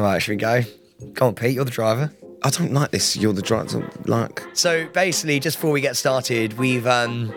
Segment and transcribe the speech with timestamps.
[0.00, 0.62] Right, should we go?
[1.14, 2.10] Come on, Pete, you're the driver.
[2.42, 3.18] I don't like this.
[3.18, 3.86] You're the driver.
[4.06, 7.34] Like, So basically, just before we get started, we've um,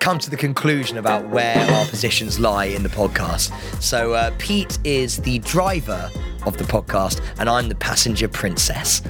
[0.00, 3.52] come to the conclusion about where our positions lie in the podcast.
[3.80, 6.10] So uh, Pete is the driver
[6.46, 9.02] of the podcast, and I'm the passenger princess.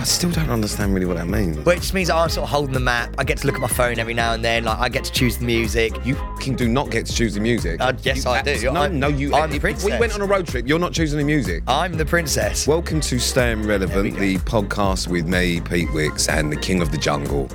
[0.00, 1.58] I still don't understand really what that means.
[1.58, 3.14] Which means I'm sort of holding the map.
[3.18, 4.64] I get to look at my phone every now and then.
[4.64, 5.92] Like I get to choose the music.
[6.06, 7.82] You fucking do not get to choose the music.
[7.82, 8.50] Uh, yes, You I do.
[8.52, 9.34] abs- No, I'm- no, you.
[9.34, 11.62] I'm the if we went on a road trip, you're not choosing the music.
[11.68, 12.66] I'm the princess.
[12.66, 16.98] Welcome to Staying Relevant, the podcast with me, Pete Wicks, and the king of the
[16.98, 17.46] jungle,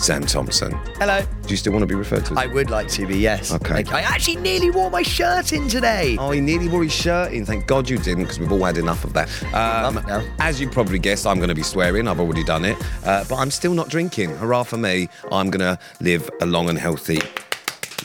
[0.00, 0.72] Sam Thompson.
[0.96, 1.20] Hello.
[1.42, 2.32] Do you still want to be referred to?
[2.32, 3.52] as I would like to be, yes.
[3.52, 3.84] Okay.
[3.92, 6.16] I actually nearly wore my shirt in today.
[6.18, 7.44] Oh, he nearly wore his shirt in.
[7.44, 9.28] Thank God you didn't, because we've all had enough of that.
[9.52, 10.24] Um, Love it now.
[10.38, 12.08] as you probably guessed, I'm going to be swearing.
[12.08, 12.78] I've already done it.
[13.04, 14.30] Uh, but I'm still not drinking.
[14.36, 15.08] Hurrah for me.
[15.30, 17.20] I'm going to live a long and healthy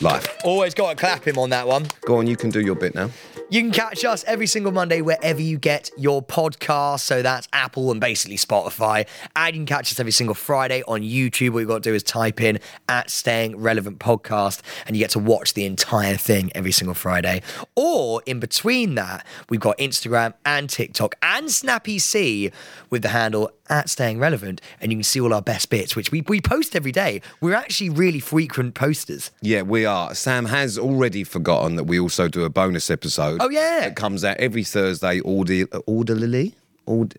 [0.02, 0.36] life.
[0.44, 1.86] Always got to clap him on that one.
[2.02, 3.08] Go on, you can do your bit now.
[3.48, 7.00] You can catch us every single Monday wherever you get your podcast.
[7.00, 9.06] So that's Apple and basically Spotify.
[9.36, 11.50] And you can catch us every single Friday on YouTube.
[11.50, 15.10] What you've got to do is type in at Staying Relevant Podcast and you get
[15.10, 17.40] to watch the entire thing every single Friday.
[17.76, 22.50] Or in between that, we've got Instagram and TikTok and Snappy C
[22.90, 24.60] with the handle at Staying Relevant.
[24.80, 27.20] And you can see all our best bits, which we, we post every day.
[27.40, 29.30] We're actually really frequent posters.
[29.42, 30.14] Yeah, we are.
[30.14, 33.38] Sam has already forgotten that we also do a bonus episode.
[33.40, 33.80] Oh, yeah.
[33.80, 36.54] That comes out every Thursday, audi- audibly,
[36.86, 37.14] aud-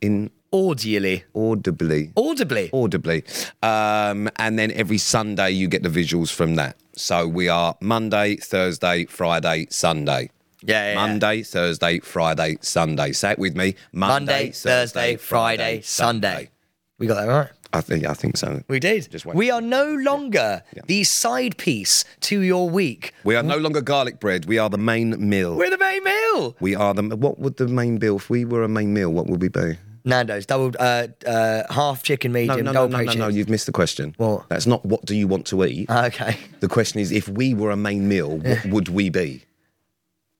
[0.00, 1.24] in Audially.
[1.34, 2.70] audibly, Audibly.
[2.72, 3.24] audibly,
[3.62, 6.76] um, and then every Sunday you get the visuals from that.
[6.94, 10.30] So we are Monday, Thursday, Friday, Sunday.
[10.66, 10.94] Yeah, yeah, yeah.
[10.94, 13.12] Monday, Thursday, Friday, Sunday.
[13.12, 13.76] Say it with me.
[13.92, 16.50] Monday, Thursday, Friday, Sunday.
[16.98, 17.48] We got that right.
[17.72, 18.62] I think I think so.
[18.68, 19.10] We did.
[19.10, 19.36] Just wait.
[19.36, 23.12] we are no longer the side piece to your week.
[23.24, 24.46] We are no longer garlic bread.
[24.46, 25.56] We are the main meal.
[25.56, 26.56] We're the main meal.
[26.60, 27.02] we are the.
[27.16, 28.16] What would the main meal?
[28.16, 29.78] If we were a main meal, what would we be?
[30.06, 33.28] Nando's double, uh, uh, half chicken, No, medium, no, no, double no, no, no.
[33.28, 34.14] You've missed the question.
[34.18, 34.48] What?
[34.48, 35.90] That's not what do you want to eat.
[35.90, 39.42] Okay, the question is, if we were a main meal, what would we be?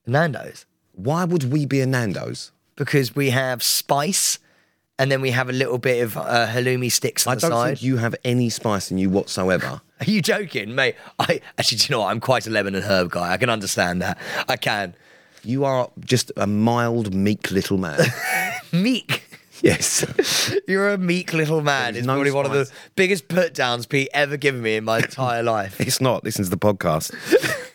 [0.07, 2.51] Nando's Why would we be a Nando's?
[2.75, 4.37] because we have spice,
[4.99, 7.51] and then we have a little bit of uh, halloumi sticks on I the don't
[7.51, 7.67] side.
[7.69, 9.81] think you have any spice in you whatsoever.
[9.99, 10.95] Are you joking, mate?
[11.17, 12.11] I actually, do you know what?
[12.11, 13.31] I'm quite a lemon and herb guy.
[13.33, 14.19] I can understand that.
[14.47, 14.93] I can.
[15.43, 17.99] You are just a mild, meek little man.
[18.71, 19.23] Meek.
[19.63, 20.05] yes.
[20.67, 21.95] You're a meek little man.
[21.95, 22.77] It's no probably one of the spice.
[22.95, 25.79] biggest put downs Pete ever given me in my entire life.
[25.81, 26.23] It's not.
[26.23, 27.11] Listen to the podcast.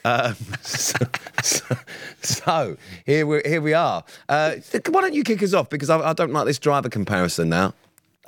[0.05, 0.99] Um, so,
[1.43, 1.77] so,
[2.23, 2.77] so
[3.07, 4.05] here we here we are.
[4.29, 4.57] Uh,
[4.89, 7.75] why don't you kick us off because I, I don't like this driver comparison now.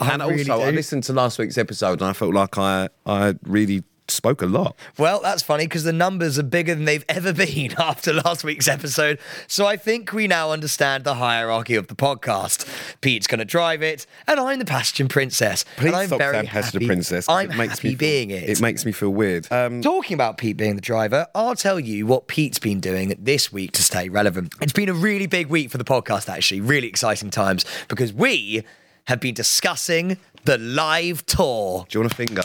[0.01, 2.89] I and really also, I listened to last week's episode and I felt like I
[3.07, 4.77] I really spoke a lot.
[4.99, 8.69] Well, that's funny because the numbers are bigger than they've ever been after last week's
[8.69, 9.19] episode.
[9.47, 12.67] So I think we now understand the hierarchy of the podcast.
[13.01, 15.65] Pete's going to drive it, and I'm the passenger princess.
[15.77, 16.87] Please and I'm stop very Passenger.
[16.87, 17.29] Princess.
[17.29, 18.49] I'm it makes happy me feel, being it.
[18.49, 19.47] It makes me feel weird.
[19.51, 23.53] Um, Talking about Pete being the driver, I'll tell you what Pete's been doing this
[23.53, 24.53] week to stay relevant.
[24.61, 28.65] It's been a really big week for the podcast, actually, really exciting times because we
[29.07, 31.87] have been discussing the live tour.
[31.89, 32.43] do you want a finger?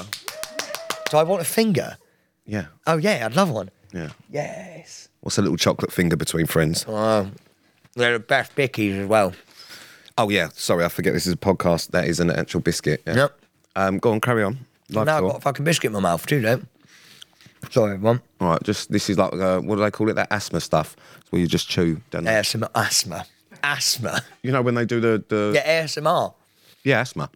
[1.11, 1.97] Do I want a finger?
[2.45, 2.65] Yeah.
[2.87, 3.69] Oh, yeah, I'd love one.
[3.93, 4.09] Yeah.
[4.29, 5.09] Yes.
[5.21, 6.85] What's a little chocolate finger between friends?
[6.87, 7.29] Oh,
[7.95, 9.33] they're the best bickies as well.
[10.17, 11.91] Oh yeah, sorry, I forget this is a podcast.
[11.91, 13.01] That is an actual biscuit.
[13.07, 13.15] Yeah.
[13.15, 13.39] Yep.
[13.75, 14.59] Um, go on, carry on.
[14.89, 16.67] Live now I've got a fucking biscuit in my mouth too, don't
[17.71, 18.21] Sorry, everyone.
[18.39, 20.13] All right, just this is like uh, what do they call it?
[20.13, 20.95] That asthma stuff.
[21.21, 22.01] It's where you just chew.
[22.11, 22.31] Don't they?
[22.31, 22.69] ASMR.
[22.75, 23.25] Asthma.
[23.63, 24.21] Asthma.
[24.43, 26.33] You know when they do the the Yeah, ASMR.
[26.83, 27.29] yeah asthma.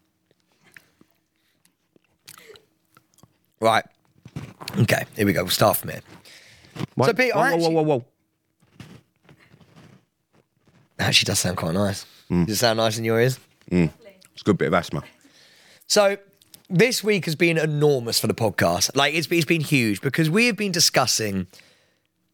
[3.64, 3.86] Right.
[4.80, 5.44] Okay, here we go.
[5.44, 6.02] We'll start from here.
[6.96, 7.06] What?
[7.08, 8.06] So, Pete, whoa, I whoa, whoa, actually- whoa, whoa.
[11.00, 12.06] Actually, does sound quite nice.
[12.30, 12.46] Mm.
[12.46, 13.40] Does it sound nice in your ears?
[13.72, 13.90] Mm.
[14.34, 15.04] It's a good bit of asthma.
[15.88, 16.18] So
[16.70, 18.96] this week has been enormous for the podcast.
[18.96, 21.48] Like it's, it's been huge because we have been discussing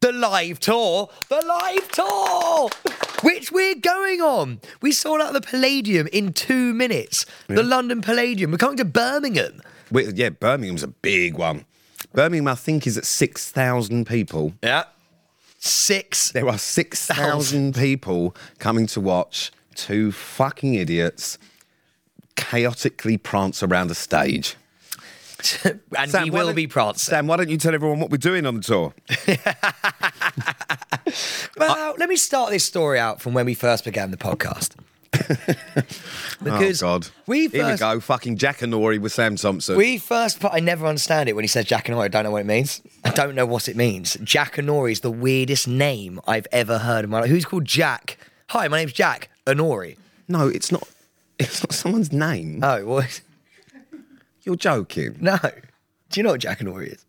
[0.01, 2.69] the live tour, the live tour,
[3.21, 4.61] which we're going on.
[4.81, 7.25] We sold out the Palladium in two minutes.
[7.47, 8.49] The London Palladium.
[8.51, 9.61] We're coming to Birmingham.
[9.91, 11.65] Wait, yeah, Birmingham's a big one.
[12.13, 14.53] Birmingham, I think, is at six thousand people.
[14.63, 14.83] Yeah.
[15.59, 16.31] Six.
[16.31, 21.37] There are six thousand people coming to watch two fucking idiots
[22.35, 24.55] chaotically prance around a stage.
[25.63, 27.11] and Sam, we will be prancing.
[27.11, 28.93] Sam, why don't you tell everyone what we're doing on the tour?
[31.57, 34.75] Well, let me start this story out from when we first began the podcast.
[36.41, 37.99] Oh, because oh God, we here we go.
[37.99, 39.75] Fucking Jackanory with Sam Thompson.
[39.75, 42.05] We first, put, I never understand it when he says Jackanory.
[42.05, 42.81] I don't know what it means.
[43.03, 44.15] I don't know what it means.
[44.17, 47.29] Jackanory is the weirdest name I've ever heard in my life.
[47.29, 48.17] Who's called Jack?
[48.51, 49.97] Hi, my name's Jack Honori.
[50.29, 50.87] No, it's not.
[51.37, 52.61] It's not someone's name.
[52.63, 53.21] Oh, what?
[54.43, 55.17] You're joking.
[55.19, 55.37] No.
[55.41, 57.05] Do you know what Jackanory is?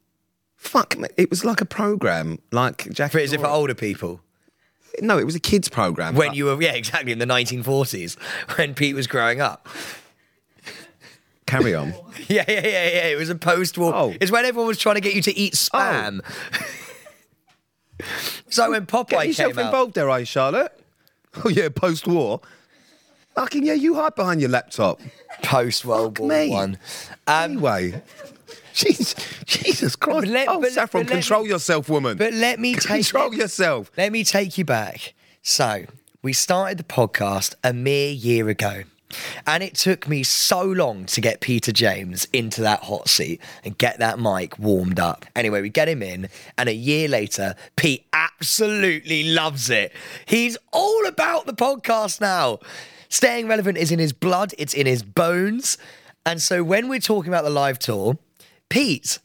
[0.56, 1.08] Fuck me.
[1.17, 3.12] It was like a program, like Jack.
[3.12, 4.20] For, is it for older people?
[5.00, 6.14] No, it was a kids program.
[6.14, 8.16] When you were, yeah, exactly, in the 1940s,
[8.58, 9.69] when Pete was growing up.
[11.46, 11.94] carry on.
[12.28, 13.06] Yeah, yeah, yeah, yeah.
[13.08, 13.92] It was a post-war.
[13.94, 14.14] Oh.
[14.20, 16.20] It's when everyone was trying to get you to eat spam.
[18.48, 20.72] so when Popeye Get yourself came out, involved there, are you, Charlotte?
[21.44, 22.40] Oh yeah, post-war.
[23.34, 25.00] Fucking yeah, you hide behind your laptop.
[25.42, 26.28] post World War.
[26.50, 26.78] One.
[27.26, 28.02] Um, Anyway.
[28.81, 29.15] Jesus,
[29.47, 30.21] Jesus Christ.
[30.23, 32.17] But let- oh, but- Saffron, but control me- yourself, woman.
[32.17, 33.91] but let me take control yourself.
[33.97, 35.15] Let me take you back.
[35.43, 35.85] So,
[36.23, 38.82] we started the podcast a mere year ago.
[39.44, 43.77] And it took me so long to get Peter James into that hot seat and
[43.77, 45.26] get that mic warmed up.
[45.35, 49.93] Anyway, we get him in, and a year later, Pete absolutely loves it.
[50.26, 52.61] He's all about the podcast now.
[53.09, 55.76] Staying relevant is in his blood, it's in his bones.
[56.25, 58.17] And so when we're talking about the live tour,
[58.70, 59.19] Pete,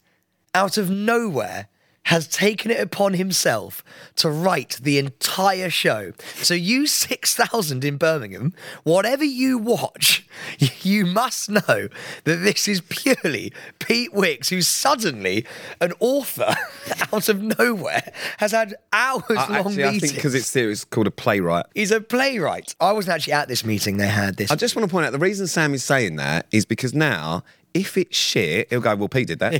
[0.54, 1.68] out of nowhere,
[2.06, 3.82] has taken it upon himself
[4.14, 6.12] to write the entire show.
[6.36, 8.54] So, you 6,000 in Birmingham,
[8.84, 10.24] whatever you watch,
[10.82, 11.88] you must know
[12.24, 15.44] that this is purely Pete Wicks, who's suddenly
[15.80, 16.54] an author
[17.12, 21.08] out of nowhere, has had hours long actually, I think because it's serious, it's called
[21.08, 21.66] a playwright.
[21.74, 22.76] He's a playwright.
[22.80, 24.52] I wasn't actually at this meeting they had this.
[24.52, 27.42] I just want to point out the reason Sam is saying that is because now,
[27.76, 29.54] if it's shit, he'll go, Well, Pete did that.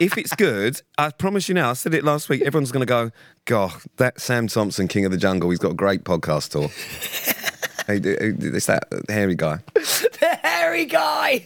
[0.00, 2.86] if it's good, I promise you now, I said it last week, everyone's going to
[2.86, 3.10] go,
[3.44, 6.70] God, that Sam Thompson, King of the Jungle, he's got a great podcast tour.
[7.86, 9.58] Hey, it's that uh, hairy guy.
[9.74, 11.44] the hairy guy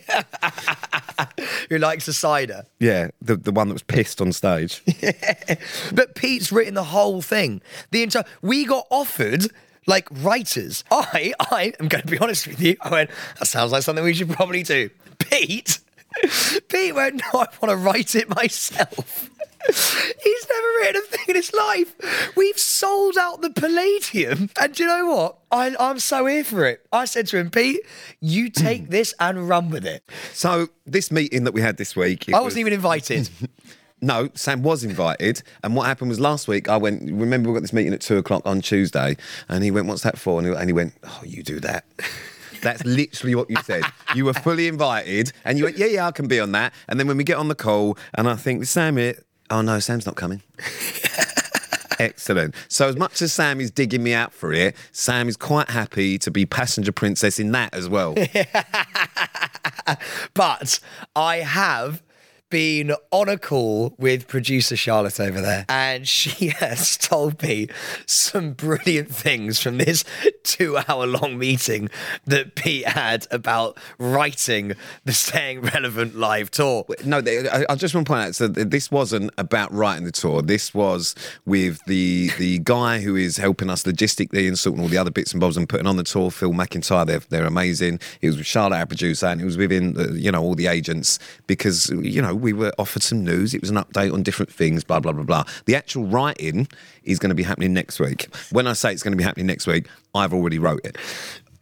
[1.71, 2.65] who likes a cider.
[2.81, 4.83] Yeah, the, the one that was pissed on stage.
[5.95, 7.63] But Pete's written the whole thing.
[7.93, 9.47] The entire we got offered
[9.87, 10.85] like writers.
[10.91, 12.77] I I am going to be honest with you.
[12.83, 13.11] I went.
[13.39, 14.91] That sounds like something we should probably do.
[15.31, 15.79] Pete.
[16.69, 17.17] Pete went.
[17.17, 19.31] No, I want to write it myself.
[20.23, 21.95] He's never written a thing in his life.
[22.37, 24.51] We've sold out the Palladium.
[24.61, 25.39] And do you know what?
[25.51, 26.87] I, I'm so here for it.
[26.93, 27.81] I said to him, Pete,
[28.21, 30.05] you take this and run with it.
[30.35, 32.29] So, this meeting that we had this week.
[32.29, 33.31] I was- wasn't even invited.
[34.01, 35.43] No, Sam was invited.
[35.63, 38.19] And what happened was last week, I went, remember we got this meeting at two
[38.19, 39.17] o'clock on Tuesday.
[39.49, 40.39] And he went, What's that for?
[40.39, 41.87] And he, and he went, Oh, you do that.
[42.65, 43.85] That's literally what you said.
[44.15, 45.33] You were fully invited.
[45.45, 46.75] And you went, Yeah, yeah, I can be on that.
[46.89, 49.79] And then when we get on the call, and I think, Sam, it, oh no,
[49.79, 50.43] Sam's not coming.
[52.01, 52.57] Excellent.
[52.69, 56.19] So, as much as Sam is digging me out for it, Sam is quite happy
[56.19, 58.17] to be passenger princess in that as well.
[60.35, 60.81] But
[61.15, 62.03] I have
[62.55, 67.67] been on a call with producer Charlotte over there, and she has told me
[68.07, 70.05] some brilliant things from this
[70.45, 71.91] two hour long meeting
[72.27, 74.75] that Pete had about writing
[75.05, 76.87] the Staying Relevant live tour.
[77.05, 78.35] No, I, just want to point out.
[78.37, 80.41] So this wasn't about writing the tour.
[80.41, 84.99] This was with the the guy who is helping us logistically and sorting all the
[84.99, 86.31] other bits and bobs and putting on the tour.
[86.31, 87.99] Phil McIntyre, they're they're amazing.
[88.21, 91.19] It was with Charlotte, our producer, and it was within you know all the agents
[91.49, 93.55] because you know we were offered some news.
[93.55, 94.85] It was an update on different things.
[94.85, 95.45] Blah blah blah blah.
[95.65, 96.69] The actual writing
[97.03, 98.29] is going to be happening next week.
[98.53, 100.97] When I say it's going to be happening next week, I've already wrote it.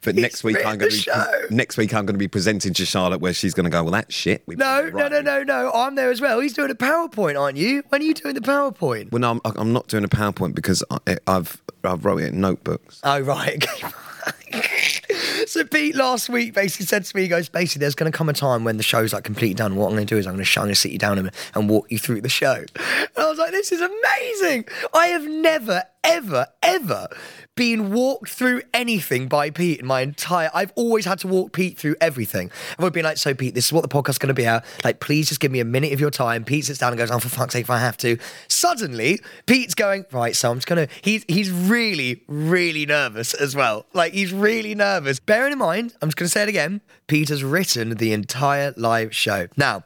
[0.04, 2.84] But next week I'm going to be next week I'm going to be presenting to
[2.84, 3.84] Charlotte where she's going to go.
[3.84, 4.42] Well, that's shit.
[4.46, 5.70] We No, no, no, no, no.
[5.72, 6.40] I'm there as well.
[6.40, 7.84] He's doing a PowerPoint, aren't you?
[7.88, 9.12] When are you doing the PowerPoint?
[9.12, 12.40] Well, no, I'm, I'm not doing a PowerPoint because I, I've I've wrote it in
[12.40, 13.00] notebooks.
[13.04, 13.64] Oh, right.
[15.46, 18.28] So Pete last week basically said to me, he goes, basically, there's going to come
[18.28, 19.76] a time when the show's like completely done.
[19.76, 21.18] What I'm going to do is I'm going to, I'm going to sit you down
[21.18, 22.64] and, and walk you through the show.
[22.76, 24.66] And I was like, this is amazing.
[24.94, 27.08] I have never, ever, ever
[27.54, 30.50] been walked through anything by Pete in my entire.
[30.54, 32.50] I've always had to walk Pete through everything.
[32.72, 34.64] I've always been like, so Pete, this is what the podcast's going to be out.
[34.84, 36.44] Like, please just give me a minute of your time.
[36.44, 38.16] Pete sits down and goes, oh, for fuck's sake, if I have to.
[38.48, 40.94] Suddenly, Pete's going, right, so I'm just going to.
[41.02, 43.84] He's he's really, really nervous as well.
[43.92, 45.20] Like, he's really nervous.
[45.32, 46.82] Bearing in mind, I'm just going to say it again.
[47.06, 49.48] Pete has written the entire live show.
[49.56, 49.84] Now,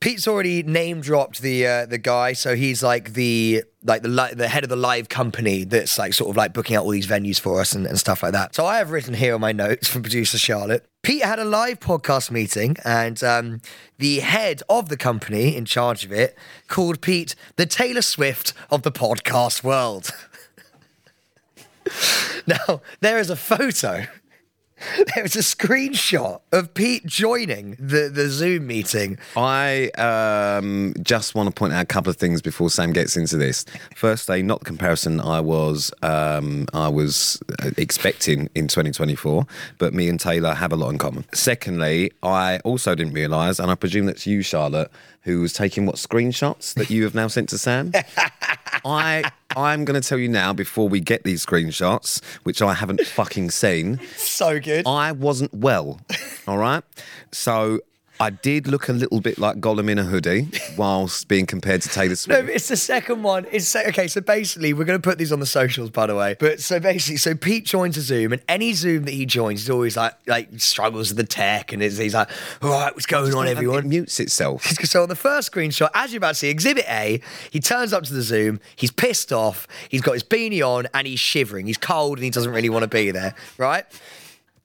[0.00, 4.34] Pete's already name dropped the uh, the guy, so he's like the like the li-
[4.34, 7.06] the head of the live company that's like sort of like booking out all these
[7.06, 8.56] venues for us and, and stuff like that.
[8.56, 10.84] So I have written here on my notes from producer Charlotte.
[11.04, 13.60] Pete had a live podcast meeting, and um,
[13.98, 18.82] the head of the company in charge of it called Pete the Taylor Swift of
[18.82, 20.10] the podcast world.
[22.46, 24.06] now there is a photo
[25.14, 29.18] there was a screenshot of Pete joining the, the Zoom meeting.
[29.36, 33.36] I um, just want to point out a couple of things before Sam gets into
[33.36, 33.64] this.
[33.94, 39.46] Firstly, not the comparison I was um, I was uh, expecting in 2024,
[39.78, 41.24] but me and Taylor have a lot in common.
[41.32, 44.90] Secondly, I also didn't realise, and I presume that's you, Charlotte,
[45.22, 47.92] who was taking what screenshots that you have now sent to Sam.
[48.84, 53.02] I I'm going to tell you now before we get these screenshots, which I haven't
[53.02, 54.00] fucking seen.
[54.16, 54.86] So good.
[54.86, 56.00] I wasn't well.
[56.46, 56.82] All right.
[57.30, 57.80] So
[58.22, 61.88] I did look a little bit like Gollum in a hoodie whilst being compared to
[61.88, 62.46] Taylor No, Swift.
[62.46, 63.46] but it's the second one.
[63.50, 64.06] It's okay.
[64.06, 66.36] So basically, we're going to put these on the socials, by the way.
[66.38, 69.70] But so basically, so Pete joins a Zoom, and any Zoom that he joins, is
[69.70, 72.30] always like, like struggles with the tech, and he's like,
[72.62, 74.66] "All right, what's going on, It everyone?" mutes itself.
[74.92, 78.04] So on the first screenshot, as you're about to see, Exhibit A, he turns up
[78.04, 78.60] to the Zoom.
[78.76, 79.66] He's pissed off.
[79.88, 81.66] He's got his beanie on, and he's shivering.
[81.66, 83.34] He's cold, and he doesn't really want to be there.
[83.58, 83.84] Right.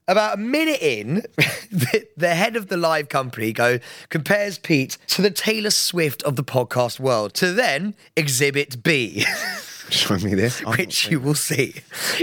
[0.08, 1.14] About a minute in,
[1.70, 6.34] the, the head of the live company go compares Pete to the Taylor Swift of
[6.34, 7.34] the podcast world.
[7.34, 9.24] To then Exhibit B,
[9.90, 10.62] Show me this.
[10.66, 11.74] I'm which you will see.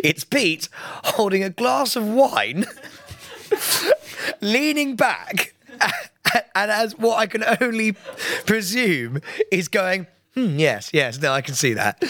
[0.03, 0.67] It's Pete
[1.03, 2.65] holding a glass of wine,
[4.41, 5.53] leaning back,
[6.55, 7.93] and as what I can only
[8.45, 10.07] presume is going.
[10.35, 12.03] Hmm, yes, yes, no, I can see that.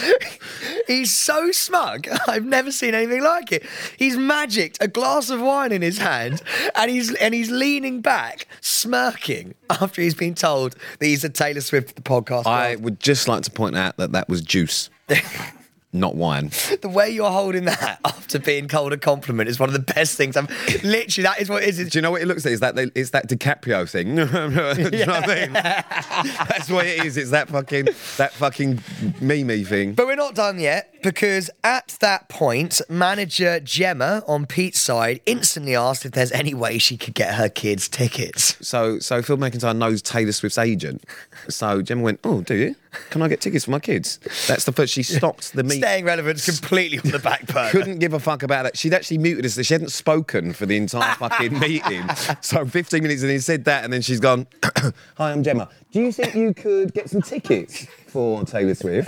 [0.87, 2.07] He's so smug.
[2.27, 3.63] I've never seen anything like it.
[3.97, 6.41] He's magicked a glass of wine in his hand,
[6.75, 11.61] and he's and he's leaning back, smirking after he's been told that he's a Taylor
[11.61, 12.47] Swift of the podcast.
[12.47, 12.83] I world.
[12.83, 14.89] would just like to point out that that was juice,
[15.95, 16.49] not wine.
[16.81, 20.17] the way you're holding that after being told a compliment is one of the best
[20.17, 20.49] things I've.
[20.83, 21.89] Literally, that is what it is.
[21.89, 22.53] Do you know what it looks like?
[22.53, 24.15] Is that it's that DiCaprio thing?
[24.91, 25.53] Do you know what I mean?
[25.53, 27.17] That's what it is.
[27.17, 27.85] It's that fucking
[28.17, 28.81] that fucking
[29.21, 29.93] meme thing.
[29.93, 35.75] But we're not done yet because at that point, manager Gemma on Pete's side instantly
[35.75, 38.57] asked if there's any way she could get her kids tickets.
[38.65, 41.03] So so Phil McIntyre knows Taylor Swift's agent.
[41.49, 42.75] So Gemma went, Oh, do you?
[43.09, 44.19] Can I get tickets for my kids?
[44.47, 45.81] That's the first she stopped the meet.
[45.85, 47.69] Staying relevant completely on the back burner.
[47.69, 48.75] Couldn't give a fuck about that.
[48.75, 49.63] She'd actually muted us.
[49.63, 52.09] She hadn't spoken for the entire fucking meeting.
[52.41, 54.47] So 15 minutes and he said that, and then she's gone,
[55.17, 55.69] Hi, I'm Gemma.
[55.91, 59.07] Do you think you could get some tickets for Taylor Swift?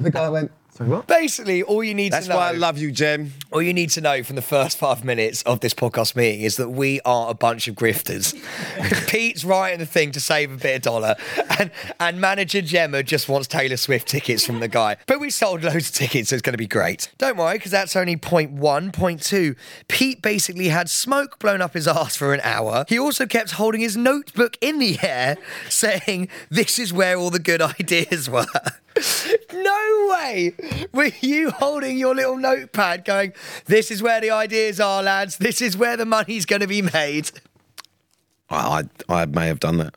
[0.00, 1.06] the guy went, Sorry, what?
[1.06, 2.38] Basically, all you need That's to know.
[2.38, 3.32] That's why I love you, Gem.
[3.50, 6.56] All you need to know from the first five minutes of this podcast meeting is
[6.56, 8.34] that we are a bunch of grifters.
[9.08, 11.14] Pete's writing the thing to save a bit of dollar,
[11.58, 14.98] and, and manager Gemma just wants Taylor Swift tickets from the guy.
[15.06, 17.10] But we sold loads of tickets, so it's going to be great.
[17.16, 18.92] Don't worry, because that's only point one.
[18.92, 19.56] Point two,
[19.88, 22.84] Pete basically had smoke blown up his ass for an hour.
[22.86, 25.38] He also kept holding his notebook in the air,
[25.70, 28.44] saying, This is where all the good ideas were.
[29.52, 30.54] No way
[30.92, 33.32] were you holding your little notepad going,
[33.66, 35.38] This is where the ideas are, lads.
[35.38, 37.30] This is where the money's going to be made.
[38.50, 39.94] I, I, I may have done that.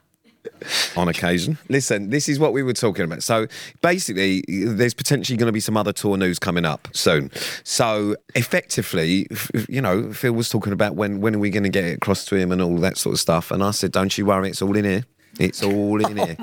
[0.96, 1.58] On occasion.
[1.70, 3.24] Listen, this is what we were talking about.
[3.24, 3.48] So
[3.82, 7.30] basically, there's potentially going to be some other tour news coming up soon.
[7.64, 9.28] So effectively,
[9.68, 12.26] you know, Phil was talking about when when are we going to get it across
[12.26, 13.52] to him and all that sort of stuff.
[13.52, 15.06] And I said, don't you worry, it's all in here.
[15.40, 16.38] It's all in oh here.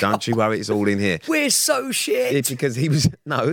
[0.00, 1.18] Don't you worry, it's all in here.
[1.26, 2.34] We're so shit.
[2.34, 3.52] It's because he was no,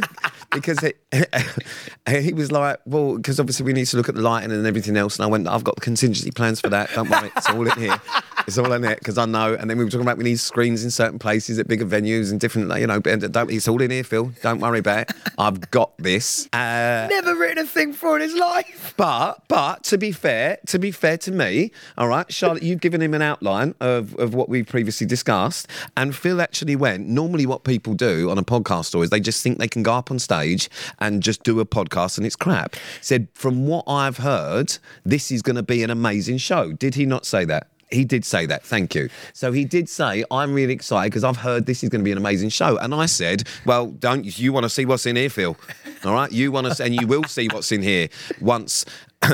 [0.52, 0.98] because it,
[2.10, 4.98] he was like, well, because obviously we need to look at the lighting and everything
[4.98, 5.18] else.
[5.18, 6.92] And I went, I've got contingency plans for that.
[6.94, 8.02] Don't worry, it's all in here.
[8.48, 9.56] It's all in it because I know.
[9.56, 12.30] And then we were talking about we need screens in certain places at bigger venues
[12.32, 13.00] and different, you know.
[13.00, 14.32] But don't, it's all in here, Phil.
[14.44, 15.12] Don't worry about it.
[15.38, 16.48] I've got this.
[16.54, 18.94] Uh, Never written a thing for in his life.
[18.98, 23.02] but but to be fair, to be fair to me, all right, Charlotte, you've given
[23.02, 27.08] him an outline of, of what we previously discussed, and Phil actually went.
[27.08, 29.94] Normally, what people do on a podcast story is they just think they can go
[29.94, 32.76] up on stage and just do a podcast and it's crap.
[33.02, 36.74] Said from what I've heard, this is going to be an amazing show.
[36.74, 37.68] Did he not say that?
[37.92, 38.64] He did say that.
[38.64, 39.10] Thank you.
[39.34, 42.12] So he did say, I'm really excited because I've heard this is going to be
[42.12, 42.78] an amazing show.
[42.78, 45.56] And I said, Well, don't you want to see what's in here, Phil?
[46.04, 46.32] All right.
[46.32, 48.10] You want to, and you will see what's in here
[48.42, 48.86] once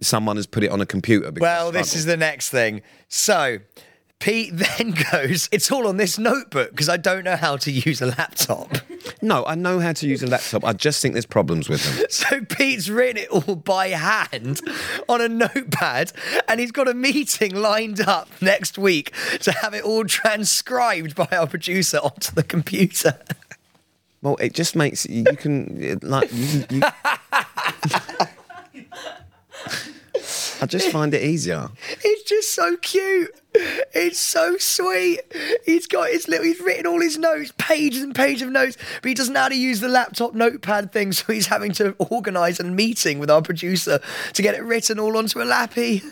[0.00, 1.30] someone has put it on a computer.
[1.32, 2.82] because Well, this is the next thing.
[3.08, 3.58] So,
[4.18, 8.00] Pete then goes, It's all on this notebook because I don't know how to use
[8.00, 8.76] a laptop.
[9.22, 10.64] No, I know how to use a laptop.
[10.64, 12.06] I just think there's problems with them.
[12.10, 14.60] So Pete's written it all by hand
[15.08, 16.12] on a notepad,
[16.48, 21.28] and he's got a meeting lined up next week to have it all transcribed by
[21.30, 23.18] our producer onto the computer.
[24.22, 26.82] Well, it just makes you can like you, you,
[30.60, 31.68] I just find it easier.
[32.02, 33.30] It's just so cute.
[33.94, 35.20] It's so sweet.
[35.64, 36.44] He's got his little.
[36.44, 39.48] He's written all his notes, pages and pages of notes, but he doesn't know how
[39.48, 41.12] to use the laptop notepad thing.
[41.12, 44.00] So he's having to organise a meeting with our producer
[44.34, 46.02] to get it written all onto a lappy,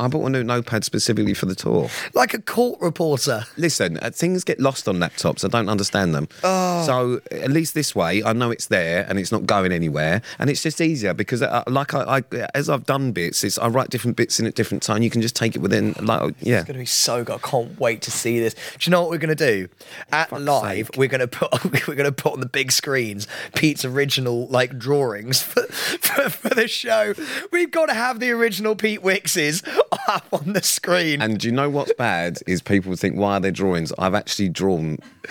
[0.00, 1.90] I bought a new notepad specifically for the tour.
[2.14, 3.44] like a court reporter.
[3.56, 5.44] Listen, uh, things get lost on laptops.
[5.44, 6.28] I don't understand them.
[6.44, 6.84] Oh.
[6.86, 10.50] So at least this way, I know it's there and it's not going anywhere, and
[10.50, 13.90] it's just easier because, uh, like I, I, as I've done bits, it's I write
[13.90, 15.02] different bits in at different time.
[15.02, 16.58] You can just take it within, like, yeah.
[16.58, 17.34] It's going to be so good.
[17.34, 18.54] I can't wait to see this.
[18.54, 19.68] Do you know what we're going to do?
[20.12, 23.84] At live, we're going to put we're going to put on the big screens Pete's
[23.84, 27.14] original like drawings for, for, for the show.
[27.52, 29.66] We've got to have the original Pete Wickses
[30.08, 31.22] up on the screen.
[31.22, 33.92] And do you know what's bad is people think why are there drawings?
[33.98, 34.98] I've actually drawn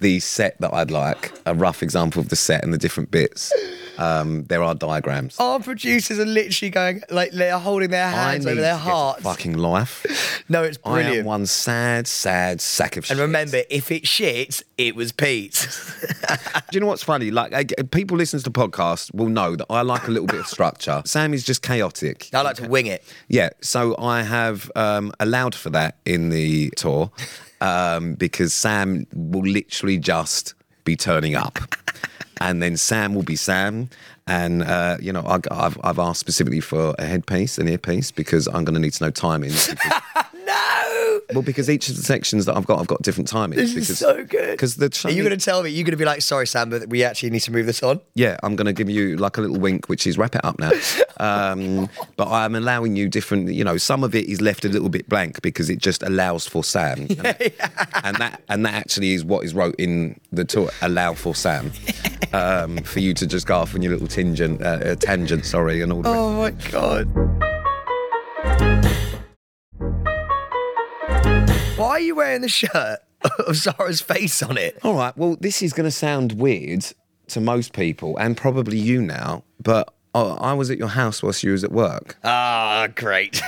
[0.00, 3.52] the set that I'd like, a rough example of the set and the different bits.
[3.98, 5.38] Um, there are diagrams.
[5.38, 9.22] Our producers are literally going like they're holding their hands over their hearts.
[9.22, 10.04] fucking life.
[10.48, 11.08] No, it's brilliant.
[11.12, 13.16] I am one sad, sad sack of shit.
[13.16, 15.66] and remember, if it shits, it was Pete.
[16.28, 16.36] Do
[16.70, 17.32] you know what's funny?
[17.32, 20.46] Like I- people listen to podcasts will know that I like a little bit of
[20.46, 21.02] structure.
[21.04, 22.30] Sam is just chaotic.
[22.32, 23.02] I like to wing it.
[23.26, 27.10] Yeah, so I have um, allowed for that in the tour
[27.60, 31.58] um, because Sam will literally just be turning up.
[32.40, 33.88] And then Sam will be Sam.
[34.26, 38.46] And, uh, you know, I, I've, I've asked specifically for a headpiece, an earpiece, because
[38.48, 39.76] I'm going to need to know timings.
[40.46, 40.95] No.
[41.32, 43.56] Well, because each of the sections that I've got, I've got different timings.
[43.56, 44.52] This because, is so good.
[44.52, 45.70] Because the Are you going to tell me?
[45.70, 48.00] You're going to be like, sorry, Sam, but we actually need to move this on?
[48.14, 50.58] Yeah, I'm going to give you like a little wink, which is wrap it up
[50.58, 50.70] now.
[51.18, 53.50] Um, but I'm allowing you different.
[53.50, 56.46] You know, some of it is left a little bit blank because it just allows
[56.46, 57.54] for Sam, and,
[58.04, 60.68] and that and that actually is what is wrote in the tour.
[60.82, 61.72] Allow for Sam,
[62.34, 65.80] um, for you to just go off on your little tangent, uh, uh, tangent, sorry,
[65.80, 66.06] and all.
[66.06, 67.55] Oh my god.
[71.96, 72.98] Are you wearing the shirt
[73.46, 74.78] of Zara's face on it?
[74.82, 75.16] All right.
[75.16, 76.84] Well, this is going to sound weird
[77.28, 79.92] to most people, and probably you now, but.
[80.14, 82.16] uh, I was at your house whilst you was at work.
[82.22, 83.40] Ah, great.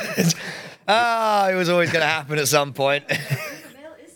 [0.88, 3.04] ah, it was always going to happen at some point.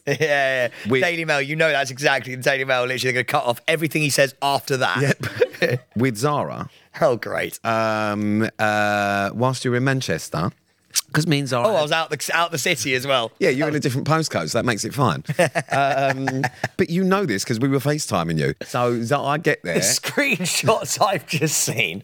[0.06, 0.68] yeah, yeah.
[0.88, 2.84] We- Daily Mail, you know that's exactly the Daily Mail.
[2.86, 5.80] Literally, they're going to cut off everything he says after that.
[5.94, 6.70] With Zara,
[7.02, 7.60] oh, great.
[7.64, 10.50] um, uh, whilst you were in Manchester,
[11.06, 11.68] because means Zara.
[11.68, 13.32] oh, I was out the out the city as well.
[13.38, 15.24] yeah, you're in a different postcode, so that makes it fine.
[15.70, 16.42] um,
[16.76, 18.54] but you know this because we were FaceTiming you.
[18.62, 19.74] So Zara, I get there.
[19.74, 22.02] The screenshots I've just seen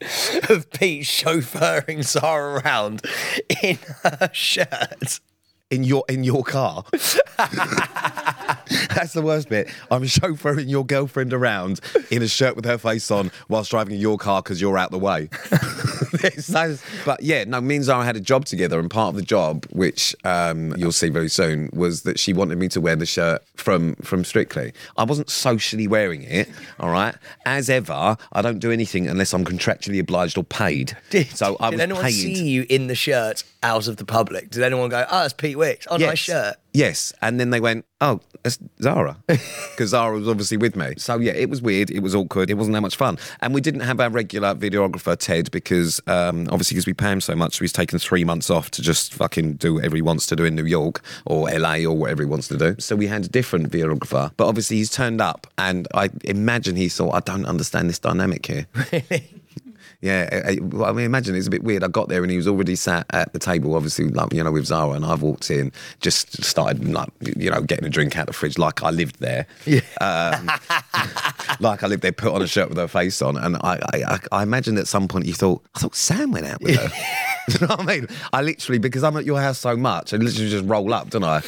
[0.48, 3.02] of Pete chauffeuring Zara around
[3.62, 5.20] in her shirt.
[5.70, 6.84] In your in your car.
[8.94, 9.68] That's the worst bit.
[9.90, 14.18] I'm chauffeuring your girlfriend around in a shirt with her face on whilst driving your
[14.18, 15.28] car because you're out the way.
[17.04, 19.66] But yeah, no, me and Zara had a job together, and part of the job,
[19.70, 23.42] which um, you'll see very soon, was that she wanted me to wear the shirt
[23.54, 24.72] from from Strictly.
[24.96, 26.48] I wasn't socially wearing it,
[26.80, 27.14] all right.
[27.46, 30.96] As ever, I don't do anything unless I'm contractually obliged or paid.
[31.30, 32.12] so I did was anyone paid.
[32.12, 34.50] see you in the shirt out of the public?
[34.50, 35.86] Did anyone go, oh, it's Pete Wicks.
[35.90, 36.56] Oh, my shirt.
[36.72, 37.12] Yes.
[37.22, 39.16] And then they went, oh, that's Zara.
[39.78, 40.94] Because Zara was obviously with me.
[40.96, 41.88] So, yeah, it was weird.
[41.90, 42.50] It was awkward.
[42.50, 43.16] It wasn't that much fun.
[43.40, 47.20] And we didn't have our regular videographer, Ted, because um, obviously, because we pay him
[47.20, 50.26] so much, so he's taken three months off to just fucking do whatever he wants
[50.26, 52.74] to do in New York or LA or whatever he wants to do.
[52.80, 54.32] So, we had a different videographer.
[54.36, 58.46] But obviously, he's turned up, and I imagine he thought, I don't understand this dynamic
[58.46, 58.66] here.
[60.00, 61.82] Yeah, I, I- well, I mean, imagine it's a bit weird.
[61.82, 64.52] I got there and he was already sat at the table, obviously, like you know,
[64.52, 68.22] with Zara, and I've walked in, just started like you know, getting a drink out
[68.22, 69.46] of the fridge, like I lived there.
[69.66, 69.80] Yeah.
[70.00, 70.46] Um,
[71.60, 74.02] like I lived there, put on a shirt with her face on, and I, I,
[74.06, 76.90] I, I imagine at some point you thought, I thought Sam went out with her.
[77.48, 78.06] you know what I mean?
[78.32, 81.24] I literally because I'm at your house so much, I literally just roll up, don't
[81.24, 81.42] I?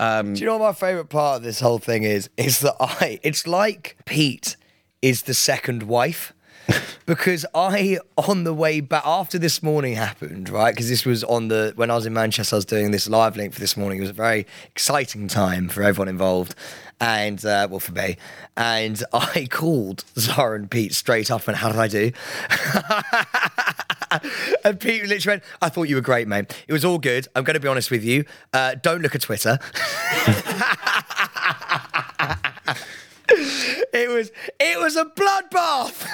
[0.00, 2.28] Um, Do you know what my favourite part of this whole thing is?
[2.36, 4.56] Is that I, it's like Pete
[5.02, 6.32] is the second wife.
[7.06, 10.74] because I, on the way back after this morning happened, right?
[10.74, 13.36] Because this was on the when I was in Manchester, I was doing this live
[13.36, 13.98] link for this morning.
[13.98, 16.54] It was a very exciting time for everyone involved,
[17.00, 18.16] and uh, well, for me.
[18.56, 22.12] And I called Zara and Pete straight up, and how did I do?
[24.64, 26.64] and Pete literally went, I thought you were great, mate.
[26.68, 27.28] It was all good.
[27.34, 28.24] I'm going to be honest with you.
[28.52, 29.58] Uh, don't look at Twitter.
[33.92, 36.08] it was it was a bloodbath.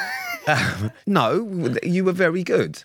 [1.06, 2.80] No, you were very good,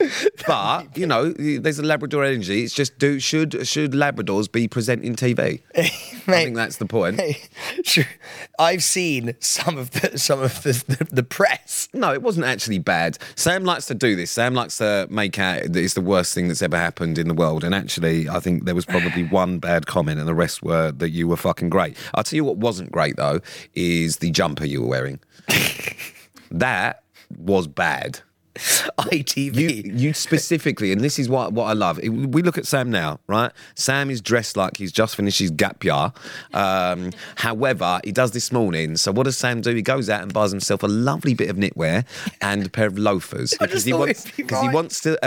[0.48, 2.64] but you know, there's a Labrador energy.
[2.64, 5.62] It's just do should should Labradors be presenting TV?
[5.76, 5.88] I
[6.26, 7.22] think that's the point.
[7.84, 8.06] Sure.
[8.60, 11.90] I've seen some of the some of the, the, the press.
[11.94, 13.18] No, it wasn't actually bad.
[13.36, 14.32] Sam likes to do this.
[14.32, 17.34] Sam likes to make out that it's the worst thing that's ever happened in the
[17.34, 17.64] world.
[17.64, 21.10] And actually, I think there was probably one bad comment, and the rest were that
[21.10, 21.98] you were fucking great.
[22.14, 23.40] I'll tell you what wasn't great though
[23.74, 25.03] is the jumper you were wearing.
[26.52, 27.04] that
[27.38, 28.20] was bad.
[28.56, 29.56] ITV.
[29.56, 31.98] You, you specifically, and this is what what I love.
[32.04, 33.52] We look at Sam now, right?
[33.76, 36.14] Sam is dressed like he's just finished his gap year.
[36.54, 38.98] Um, however, he does this morning.
[38.98, 39.74] So what does Sam do?
[39.74, 42.06] He goes out and buys himself a lovely bit of knitwear
[42.42, 45.18] and a pair of loafers just he wants because he wants to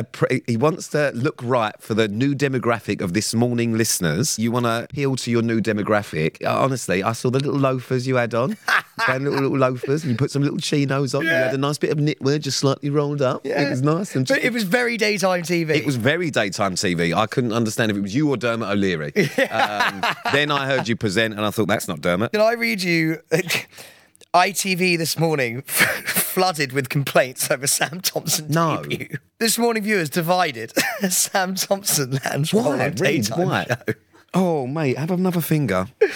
[0.46, 4.38] he wants to look right for the new demographic of this morning listeners.
[4.38, 6.44] You want to appeal to your new demographic.
[6.44, 8.56] Uh, Honestly, I saw the little loafers you had on, You
[8.98, 11.22] had little, little loafers, and you put some little chinos on.
[11.24, 13.44] You had a nice bit of knitwear just slightly rolled up.
[13.46, 15.70] It was nice and But it was very daytime TV.
[15.70, 17.14] it was very daytime TV.
[17.14, 19.12] I couldn't understand if it was you or Dermot O'Leary.
[19.50, 20.02] Um,
[20.32, 22.32] then I heard you present, and I thought that's not Dermot.
[22.32, 23.18] Can I read you?
[24.34, 28.82] ITV this morning flooded with complaints over Sam Thompson No.
[28.82, 29.16] debut.
[29.38, 30.72] This morning viewers divided.
[31.08, 32.90] Sam Thompson lands Why?
[32.90, 33.64] daytime why?
[33.64, 33.94] show.
[34.36, 35.86] Oh, mate, have another finger.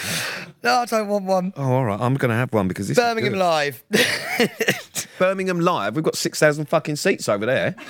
[0.62, 1.52] No, I don't want one.
[1.56, 1.98] Oh, all right.
[1.98, 3.38] I'm going to have one because this is Birmingham good.
[3.38, 3.82] Live.
[5.18, 5.94] Birmingham Live.
[5.96, 7.72] We've got 6,000 fucking seats over there.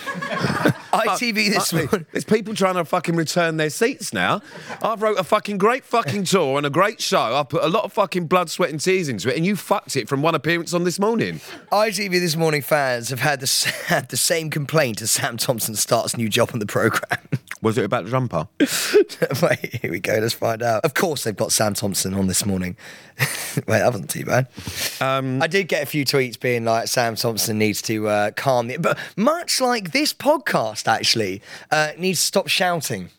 [0.93, 2.07] ITV uh, this uh, Fuck me.
[2.13, 4.41] There's people trying to fucking return their seats now.
[4.83, 7.35] I've wrote a fucking great fucking tour and a great show.
[7.35, 9.97] I put a lot of fucking blood, sweat, and tears into it, and you fucked
[9.97, 11.41] it from one appearance on this morning.
[11.73, 16.17] ITV this morning fans have had the, had the same complaint as Sam Thompson starts
[16.17, 17.19] new job on the programme.
[17.63, 18.49] Was it about the jumper?
[19.43, 20.15] Wait, here we go.
[20.15, 20.85] Let's find out.
[20.85, 22.77] Of course, they've got Sam Thompson on this morning.
[23.57, 24.49] Wait, that wasn't too bad.
[25.01, 28.69] Um, I did get a few tweets being like, Sam Thompson needs to uh, calm
[28.69, 28.79] the.
[28.79, 33.11] But much like this podcast, actually, uh, needs to stop shouting.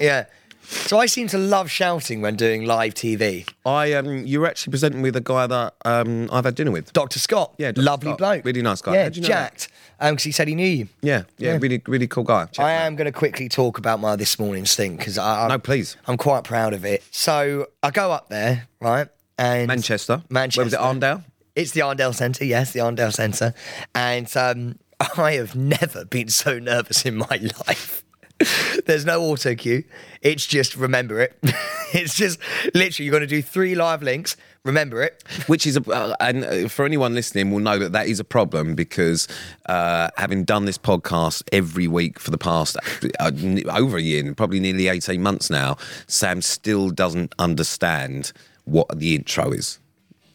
[0.00, 0.24] Yeah.
[0.66, 3.48] So I seem to love shouting when doing live TV.
[3.64, 6.92] I um, you were actually presenting with a guy that um, I've had dinner with.
[6.92, 7.18] Dr.
[7.18, 7.54] Scott.
[7.58, 7.84] Yeah, Dr.
[7.84, 8.18] Lovely Scott.
[8.18, 8.44] bloke.
[8.44, 8.94] Really nice guy.
[8.94, 9.68] Yeah, How'd you know jacked.
[10.00, 10.88] Because he said he knew you.
[11.00, 12.46] Yeah, yeah, really, really cool guy.
[12.46, 12.86] Check I him out.
[12.86, 15.96] am going to quickly talk about my this morning's thing because I, I No, please.
[16.06, 17.02] I'm quite proud of it.
[17.10, 20.22] So I go up there, right, and Manchester.
[20.28, 20.60] Manchester.
[20.60, 20.80] Where was it?
[20.80, 21.24] Arndale.
[21.54, 23.54] It's the Arndale Centre, yes, the Arndale Centre,
[23.94, 24.78] and um,
[25.16, 28.02] I have never been so nervous in my life.
[28.86, 29.84] There's no auto cue.
[30.20, 31.38] It's just remember it.
[31.94, 32.38] it's just
[32.74, 34.36] literally you're going to do three live links.
[34.64, 35.22] Remember it.
[35.46, 38.24] Which is a, uh, and uh, for anyone listening will know that that is a
[38.24, 39.28] problem because
[39.66, 42.76] uh, having done this podcast every week for the past
[43.20, 43.30] uh,
[43.70, 48.32] over a year, probably nearly eighteen months now, Sam still doesn't understand
[48.64, 49.78] what the intro is.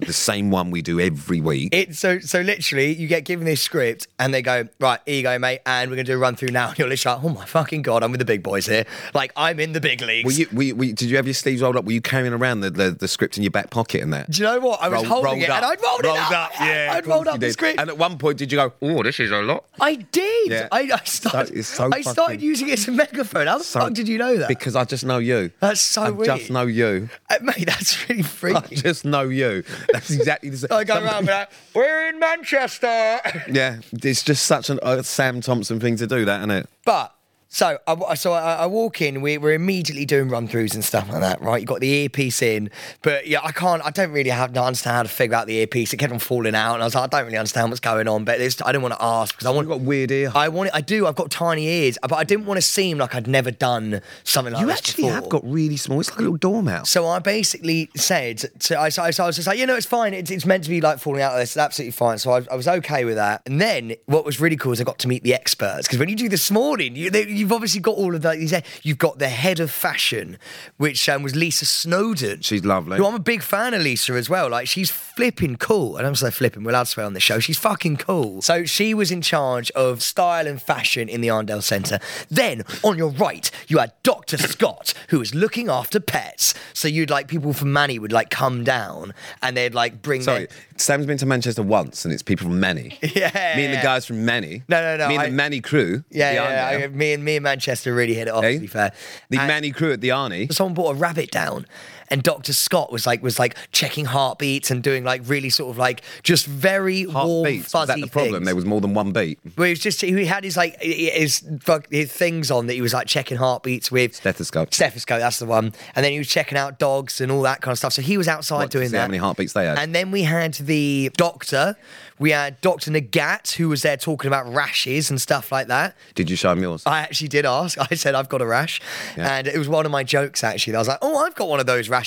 [0.05, 1.69] The same one we do every week.
[1.73, 5.23] It so so literally you get given this script and they go right here you
[5.23, 7.29] go mate and we're gonna do a run through now and you're literally like oh
[7.29, 10.25] my fucking god I'm with the big boys here like I'm in the big leagues.
[10.25, 11.85] Were you, were you, were you- did you have your sleeves rolled up?
[11.85, 14.29] Were you carrying around the, the, the script in your back pocket and that?
[14.29, 16.31] do you know what I was Roll- holding it and I'd rolled, it up.
[16.31, 16.89] up, yeah.
[16.93, 17.53] I'd of rolled course up the did.
[17.53, 17.79] script.
[17.79, 19.65] And at one point, did you go, oh, this is a lot?
[19.79, 20.51] I did.
[20.51, 20.67] Yeah.
[20.71, 21.55] I, I started.
[21.57, 23.47] it's so I started fucking- using it as a megaphone.
[23.47, 24.47] How the So- fuck did you know that?
[24.47, 25.51] Because I just know you.
[25.59, 26.29] That's so weird.
[26.29, 26.39] I weird.
[26.41, 27.09] just know you.
[27.29, 28.55] Uh, mate, that's really freaky.
[28.57, 28.75] I freaky.
[28.81, 29.63] just know you.
[29.93, 30.69] That's exactly the same.
[30.71, 33.19] I go around like, we're in Manchester.
[33.51, 36.69] Yeah, it's just such an, a Sam Thompson thing to do, that, isn't it?
[36.85, 37.13] But
[37.53, 39.19] so I, so I, I walk in.
[39.19, 41.59] We, we're immediately doing run throughs and stuff like that, right?
[41.59, 42.69] You got the earpiece in,
[43.01, 43.85] but yeah, I can't.
[43.85, 45.91] I don't really have to understand how to figure out the earpiece.
[45.91, 48.07] It kept on falling out, and I was like, I don't really understand what's going
[48.07, 48.23] on.
[48.23, 49.67] But it's, I don't want to ask because I want.
[49.67, 50.31] You've got weird ear.
[50.33, 50.75] I want it.
[50.75, 51.05] I do.
[51.05, 54.53] I've got tiny ears, but I didn't want to seem like I'd never done something
[54.53, 55.15] like you this actually before.
[55.15, 55.99] have got really small.
[55.99, 56.89] It's like a little dormouse.
[56.89, 59.75] So I basically said, to, I, so I so I was just like, you know,
[59.75, 60.13] it's fine.
[60.13, 61.49] It's, it's meant to be like falling out of this.
[61.49, 62.17] It's absolutely fine.
[62.17, 63.41] So I, I was okay with that.
[63.45, 66.07] And then what was really cool is I got to meet the experts because when
[66.07, 68.63] you do this morning, you, they, you've obviously got all of that.
[68.83, 70.37] You've got the head of fashion,
[70.77, 72.41] which um, was Lisa Snowden.
[72.41, 72.97] She's lovely.
[72.97, 74.49] Who I'm a big fan of Lisa as well.
[74.49, 75.97] Like she's flipping cool.
[75.97, 76.63] and I don't say flipping.
[76.63, 77.39] We're allowed to swear on this show.
[77.39, 78.41] She's fucking cool.
[78.41, 81.99] So she was in charge of style and fashion in the Arndale Centre.
[82.29, 84.37] Then on your right, you had Dr.
[84.37, 86.53] Scott, who was looking after pets.
[86.73, 90.21] So you'd like people from Manny would like come down and they'd like bring.
[90.21, 92.97] Sorry, their- Sam's been to Manchester once, and it's people from Manny.
[93.15, 94.63] Yeah, Me and the guys from Manny.
[94.69, 96.03] No, no, no, Me and I- the Manny crew.
[96.09, 96.79] Yeah, the yeah, Arndale.
[96.81, 96.87] yeah.
[96.87, 98.43] Me and me and Manchester really hit it off.
[98.43, 98.53] Eh?
[98.53, 98.91] To be fair,
[99.29, 100.51] The And- Manny crew at the Arnie.
[100.53, 101.65] someone brought a rabbit down
[102.11, 102.53] and Dr.
[102.53, 106.45] Scott was like was like checking heartbeats and doing like really sort of like just
[106.45, 107.73] very warm, Heartbeats.
[107.73, 108.33] Was that the problem?
[108.33, 108.45] things.
[108.45, 109.39] There was more than one beat.
[109.55, 111.43] Where he was just he had his like his
[111.89, 114.73] his things on that he was like checking heartbeats with Stethoscope.
[114.73, 115.73] Stethoscope, that's the one.
[115.95, 117.93] And then he was checking out dogs and all that kind of stuff.
[117.93, 119.01] So he was outside What, doing see that.
[119.01, 119.79] how many heartbeats they had?
[119.79, 121.77] And then we had the doctor.
[122.19, 122.91] We had Dr.
[122.91, 125.95] Nighat, who was there talking about rashes and stuff like that.
[126.13, 126.83] Did you show him yours?
[126.85, 127.79] I actually did ask.
[127.91, 128.79] I said, I've got a rash.
[129.17, 129.37] Yeah.
[129.37, 130.75] And it was one of my jokes, actually.
[130.75, 132.00] I was like, oh, I've got one of those rashes.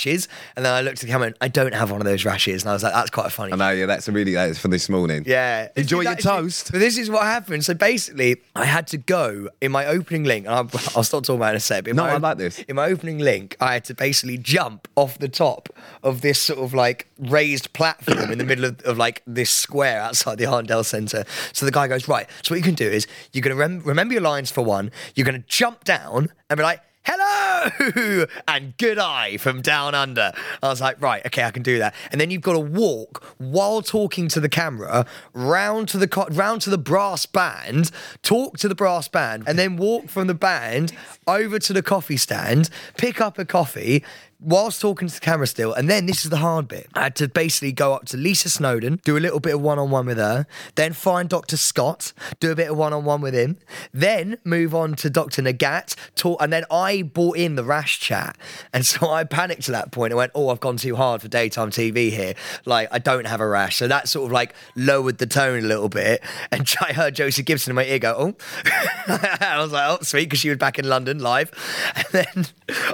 [0.56, 2.62] And then I looked at the camera and I don't have one of those rashes.
[2.62, 3.52] And I was like, that's quite funny.
[3.52, 5.24] I know, yeah, that's really that is for this morning.
[5.26, 5.68] Yeah.
[5.76, 6.72] Enjoy your toast.
[6.72, 7.64] But this is what happened.
[7.64, 11.36] So basically, I had to go in my opening link, and I'll, I'll stop talking
[11.36, 11.84] about it in a sec.
[11.84, 12.58] but in No, my I like this.
[12.60, 15.68] In my opening link, I had to basically jump off the top
[16.02, 20.00] of this sort of like raised platform in the middle of, of like this square
[20.00, 21.24] outside the Arndale Centre.
[21.52, 23.80] So the guy goes, Right, so what you can do is you're going to rem-
[23.84, 28.76] remember your lines for one, you're going to jump down and be like, hello and
[28.78, 30.32] good eye from down under.
[30.62, 31.94] I was like, right, okay, I can do that.
[32.10, 36.26] And then you've got to walk while talking to the camera round to the co-
[36.30, 37.90] round to the brass band,
[38.22, 40.92] talk to the brass band, and then walk from the band
[41.26, 44.04] over to the coffee stand, pick up a coffee.
[44.44, 46.88] Whilst talking to the camera still, and then this is the hard bit.
[46.94, 49.78] I had to basically go up to Lisa Snowden, do a little bit of one
[49.78, 51.56] on one with her, then find Dr.
[51.56, 53.56] Scott, do a bit of one on one with him,
[53.92, 55.42] then move on to Dr.
[55.42, 58.36] Nighat, talk, and then I bought in the rash chat.
[58.72, 60.12] And so I panicked at that point.
[60.12, 62.34] I went, Oh, I've gone too hard for daytime TV here.
[62.64, 63.76] Like, I don't have a rash.
[63.76, 66.22] So that sort of like lowered the tone a little bit.
[66.50, 68.34] And I heard Josie Gibson in my ear go, Oh.
[69.06, 71.50] I was like, Oh, sweet, because she was back in London live.
[71.96, 72.46] And then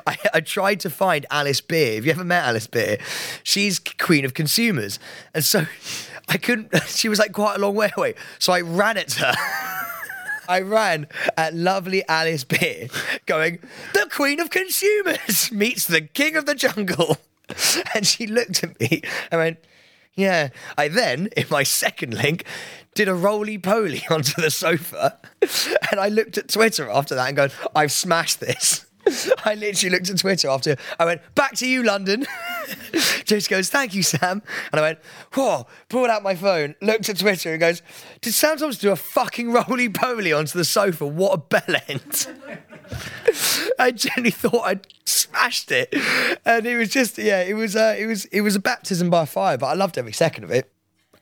[0.06, 1.94] I, I tried to find Alice Beer.
[1.94, 2.98] Have you ever met Alice Beer?
[3.42, 4.98] She's queen of consumers.
[5.33, 5.64] And so
[6.29, 8.14] I couldn't, she was like quite a long way away.
[8.38, 9.33] So I ran at her.
[10.50, 11.07] I ran
[11.38, 12.88] at lovely Alice Beer
[13.24, 13.59] going,
[13.94, 17.16] the queen of consumers meets the king of the jungle.
[17.94, 19.00] And she looked at me
[19.31, 19.59] and went,
[20.14, 20.50] yeah.
[20.76, 22.44] I then, in my second link,
[22.94, 25.18] did a roly poly onto the sofa.
[25.90, 28.85] And I looked at Twitter after that and go, I've smashed this.
[29.44, 32.27] I literally looked at Twitter after I went, back to you, London.
[33.25, 34.42] Josie goes, thank you, Sam.
[34.73, 34.99] And I went,
[35.35, 37.83] whoa, pulled out my phone, looked at Twitter and goes,
[38.20, 41.07] did Sam Thompson do a fucking roly poly onto the sofa?
[41.07, 42.29] What a bell end.
[43.79, 45.94] I genuinely thought I'd smashed it.
[46.44, 49.25] And it was just, yeah, it was, uh, it was, it was a baptism by
[49.25, 50.73] fire, but I loved every second of it.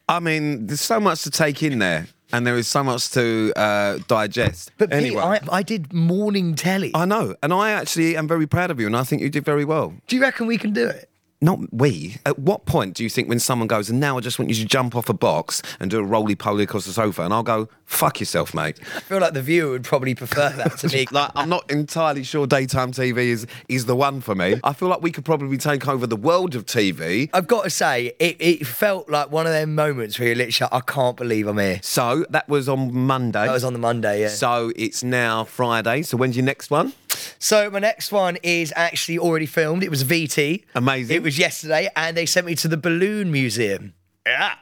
[0.09, 3.52] I mean, there's so much to take in there, and there is so much to
[3.56, 4.70] uh, digest.
[4.78, 6.90] But Pete, anyway, I, I did morning telly.
[6.94, 9.44] I know, and I actually am very proud of you, and I think you did
[9.44, 9.94] very well.
[10.06, 11.08] do you reckon we can do it?
[11.40, 12.16] Not we.
[12.27, 14.57] At what point do you think when someone goes, and now I just want you
[14.57, 17.44] to jump off a box and do a roly poly across the sofa, and I'll
[17.44, 18.81] go, fuck yourself, mate.
[18.96, 21.07] I feel like the viewer would probably prefer that to me.
[21.18, 24.57] Like I'm not entirely sure daytime TV is is the one for me.
[24.62, 27.31] I feel like we could probably take over the world of TV.
[27.33, 30.68] I've got to say, it, it felt like one of them moments where you're literally,
[30.72, 31.81] I can't believe I'm here.
[31.83, 33.46] So that was on Monday.
[33.46, 34.29] That was on the Monday, yeah.
[34.29, 36.03] So it's now Friday.
[36.03, 36.92] So when's your next one?
[37.38, 39.83] So my next one is actually already filmed.
[39.83, 40.64] It was VT.
[40.74, 41.16] Amazing.
[41.16, 43.94] It was yesterday, and they sent me to the Balloon Museum.
[44.24, 44.54] Yeah.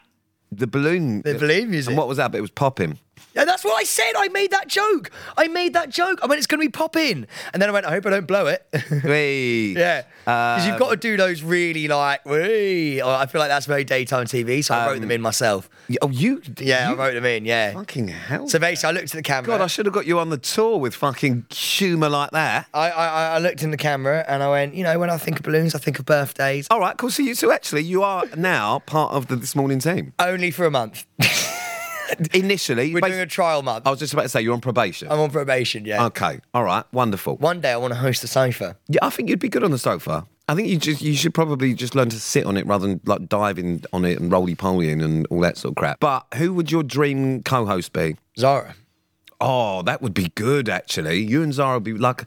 [0.51, 1.23] The balloon.
[1.23, 1.93] The balloon museum.
[1.93, 2.33] And what was that?
[2.33, 2.99] But it was popping.
[3.37, 4.13] Yeah, that's what I said.
[4.17, 5.11] I made that joke.
[5.37, 6.19] I made that joke.
[6.23, 7.27] I mean, it's going to be popping.
[7.53, 8.67] And then I went, I hope I don't blow it.
[9.07, 9.69] Hey.
[9.69, 10.03] yeah.
[10.25, 13.01] Because you've got Um, to do those really like, wee.
[13.03, 14.65] I feel like that's very daytime TV.
[14.65, 15.69] So I wrote Um, them in myself.
[16.03, 16.43] Oh, you?
[16.59, 17.45] Yeah, you, I wrote them in.
[17.45, 17.75] Yeah.
[17.75, 18.49] Fucking hell.
[18.49, 19.47] So basically, I looked at the camera.
[19.47, 22.67] God, I should have got you on the tour with fucking humour like that.
[22.75, 25.37] I, I, I looked in the camera and I went, you know, when I think
[25.39, 26.67] of balloons, I think of birthdays.
[26.71, 27.11] All right, cool.
[27.11, 30.13] So you, so actually, you are now part of the this morning team.
[30.19, 31.05] Only for a month.
[32.35, 33.87] Initially, We're doing a trial month.
[33.87, 35.11] I was just about to say you're on probation.
[35.11, 36.05] I'm on probation, yeah.
[36.07, 37.37] Okay, all right, wonderful.
[37.37, 38.77] One day I want to host a sofa.
[38.89, 40.27] Yeah, I think you'd be good on the sofa.
[40.49, 43.01] I think you just you should probably just learn to sit on it rather than
[43.05, 45.99] like diving on it and roly polying and all that sort of crap.
[45.99, 48.17] But who would your dream co-host be?
[48.39, 48.77] Zara.
[49.41, 51.19] Oh, that would be good actually.
[51.19, 52.25] You and Zara would be like,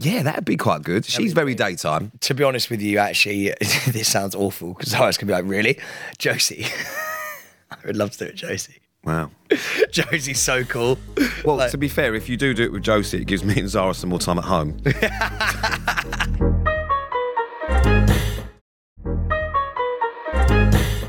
[0.00, 1.04] yeah, that'd be quite good.
[1.04, 2.10] She's very daytime.
[2.20, 5.44] To be honest with you, actually, this sounds awful because Zara's going to be like,
[5.44, 5.78] really?
[6.18, 6.66] Josie.
[7.70, 8.79] I would love to do it, Josie.
[9.04, 9.30] Wow.
[9.90, 10.98] Josie's so cool.
[11.44, 13.58] Well, Like- to be fair, if you do do it with Josie, it gives me
[13.58, 14.76] and Zara some more time at home.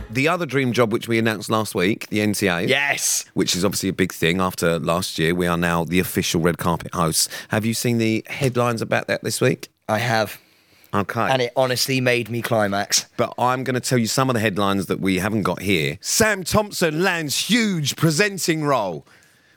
[0.10, 3.26] the other dream job, which we announced last week, the NTA, yes.
[3.34, 6.58] which is obviously a big thing after last year, we are now the official red
[6.58, 7.28] carpet hosts.
[7.50, 9.70] Have you seen the headlines about that this week?
[9.88, 10.40] I have.
[10.94, 11.22] Okay.
[11.22, 13.08] And it honestly made me climax.
[13.16, 15.98] but I'm going to tell you some of the headlines that we haven't got here.
[16.02, 19.06] Sam Thompson lands huge presenting role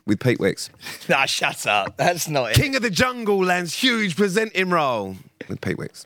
[0.07, 0.71] with Pete Wicks.
[1.09, 1.97] Nah, shut up.
[1.97, 2.55] That's not it.
[2.55, 5.17] King of the Jungle lands huge presenting role
[5.49, 6.05] with Pete Wicks.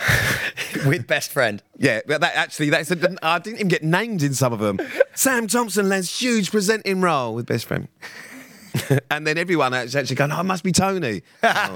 [0.86, 1.62] with best friend.
[1.78, 4.78] Yeah, but that actually, that's a, I didn't even get named in some of them.
[5.14, 7.88] Sam Thompson lands huge presenting role with best friend.
[9.10, 11.22] and then everyone is actually going, oh, it must be Tony.
[11.42, 11.74] Oh.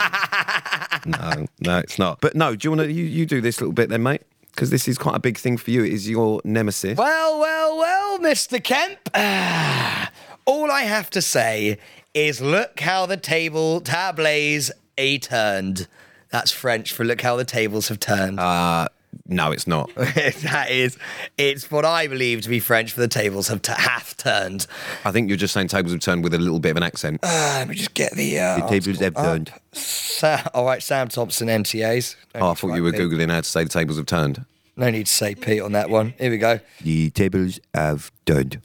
[1.07, 2.21] No, no, it's not.
[2.21, 4.23] But no, do you want to, you, you do this little bit then, mate?
[4.53, 5.85] Because this is quite a big thing for you.
[5.85, 6.97] It is your nemesis.
[6.97, 8.63] Well, well, well, Mr.
[8.63, 8.99] Kemp.
[10.47, 11.79] all I have to say
[12.15, 15.87] is look how the table tables a turned.
[16.31, 18.41] That's French for look how the tables have turned.
[18.41, 18.89] Uh,
[19.27, 19.95] no, it's not.
[19.97, 20.97] that is,
[21.39, 24.67] it's what I believe to be French for the tables have, t- have turned.
[25.05, 27.21] I think you're just saying tables have turned with a little bit of an accent.
[27.23, 28.39] Uh, let me just get the.
[28.39, 29.53] Uh, the tables have turned.
[29.73, 32.17] Sa- all right, Sam Thompson, NTAs.
[32.35, 33.01] Oh, I thought you were Pete.
[33.01, 34.45] Googling how to say the tables have turned.
[34.77, 36.15] No need to say Pete on that one.
[36.19, 36.61] Here we go.
[36.83, 38.61] The tables have turned.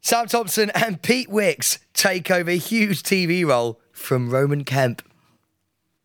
[0.00, 5.02] Sam Thompson and Pete Wicks take over a huge TV role from Roman Kemp.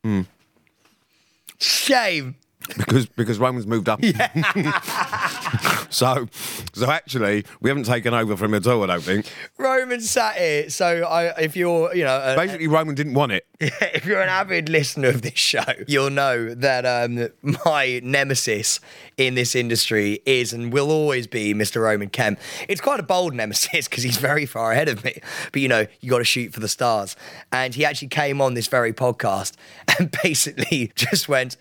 [0.03, 0.21] Hmm.
[1.59, 2.35] Shame.
[2.77, 3.99] Because because Roman's moved up.
[4.01, 4.29] yeah.
[5.89, 6.27] so
[6.73, 8.83] so actually, we haven't taken over from him at all.
[8.83, 9.31] I don't think.
[9.57, 10.71] Roman sat it.
[10.71, 13.45] So I, if you're, you know, a, Basically, Roman didn't want it.
[13.59, 17.29] if you're an avid listener of this show, you'll know that um,
[17.65, 18.79] my nemesis
[19.17, 21.81] in this industry is and will always be Mr.
[21.81, 22.39] Roman Kemp.
[22.67, 25.19] It's quite a bold nemesis because he's very far ahead of me.
[25.51, 27.15] But you know, you got to shoot for the stars.
[27.51, 29.53] And he actually came on this very podcast
[29.97, 31.57] and basically just went.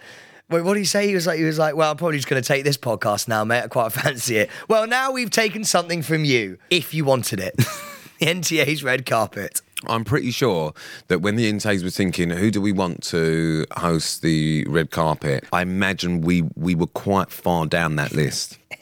[0.48, 1.09] Wait, what did he say?
[1.09, 3.26] He was like, he was like, well, I'm probably just going to take this podcast
[3.26, 3.62] now, mate.
[3.64, 4.50] I quite fancy it.
[4.68, 7.56] Well, now we've taken something from you, if you wanted it.
[8.20, 9.61] the NTA's red carpet.
[9.88, 10.72] I'm pretty sure
[11.09, 15.44] that when the NTAs was thinking, who do we want to host the red carpet?
[15.52, 18.59] I imagine we we were quite far down that list.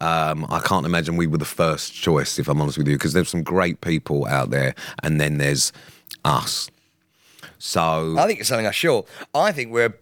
[0.00, 3.14] Um, I can't imagine we were the first choice, if I'm honest with you, because
[3.14, 5.72] there's some great people out there, and then there's
[6.24, 6.68] us.
[7.58, 9.06] So I think it's something I sure.
[9.34, 9.94] I think we're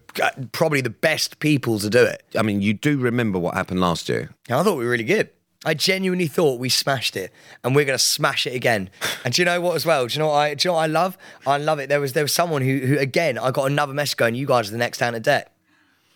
[0.53, 2.22] probably the best people to do it.
[2.38, 4.31] I mean, you do remember what happened last year.
[4.51, 5.31] I thought we were really good.
[5.64, 8.90] I genuinely thought we smashed it, and we're going to smash it again.
[9.25, 9.77] And do you know what?
[9.77, 10.55] As well, do you know what I?
[10.55, 11.16] Do you know what I love?
[11.46, 11.88] I love it.
[11.88, 14.35] There was there was someone who who again I got another message going.
[14.35, 15.44] You guys are the next Ant and Dec.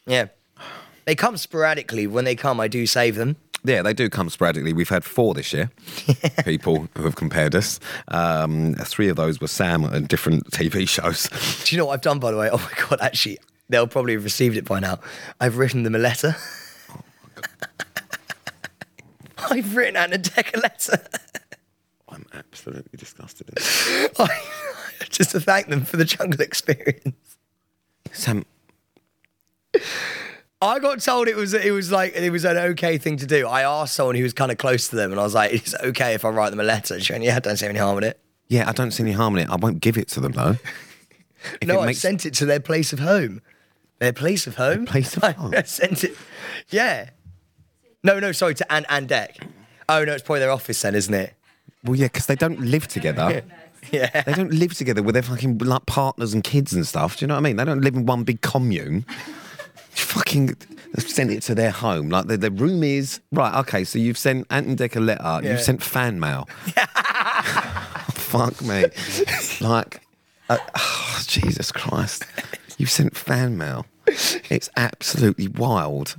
[0.06, 0.26] Yeah,
[1.04, 2.08] they come sporadically.
[2.08, 3.36] When they come, I do save them.
[3.62, 4.72] Yeah, they do come sporadically.
[4.72, 5.70] We've had four this year,
[6.44, 7.78] people who have compared us.
[8.08, 11.28] Um, three of those were Sam and different TV shows.
[11.64, 12.50] Do you know what I've done by the way?
[12.50, 12.98] Oh my god!
[13.00, 14.98] Actually, they'll probably have received it by now.
[15.40, 16.36] I've written them a letter.
[19.50, 20.98] I've written Ant and Dec a letter.
[22.08, 23.50] I'm absolutely disgusted.
[25.10, 27.36] just to thank them for the jungle experience.
[28.12, 28.44] Sam,
[30.62, 33.46] I got told it was it was like it was an okay thing to do.
[33.46, 35.74] I asked someone who was kind of close to them, and I was like, "Is
[35.74, 37.98] it okay if I write them a letter?" She went, "Yeah, don't see any harm
[37.98, 39.50] in it." yeah, I don't see any harm in it.
[39.50, 40.56] I won't give it to them though.
[41.60, 43.40] If no, I makes- sent it to their place of home.
[43.98, 44.86] Their place of home.
[44.86, 45.54] place of home?
[45.56, 46.16] I sent it.
[46.68, 47.10] Yeah.
[48.02, 49.30] No, no, sorry to Ant and Dec.
[49.88, 51.34] Oh no, it's probably their office then, isn't it?
[51.84, 53.42] Well, yeah, because they don't live together.
[53.92, 54.22] Yeah.
[54.22, 57.18] They don't live together with their fucking like partners and kids and stuff.
[57.18, 57.54] Do you know what I mean?
[57.54, 59.02] They don't live in one big commune.
[59.90, 60.56] fucking
[60.98, 62.08] send it to their home.
[62.08, 63.54] Like the, the room is right.
[63.60, 65.22] Okay, so you've sent Ant and Dec a letter.
[65.40, 65.52] Yeah.
[65.52, 66.48] You've sent fan mail.
[68.12, 68.86] Fuck me.
[69.60, 70.00] like,
[70.50, 72.24] uh, oh, Jesus Christ.
[72.76, 73.86] You've sent fan mail.
[74.06, 76.16] It's absolutely wild.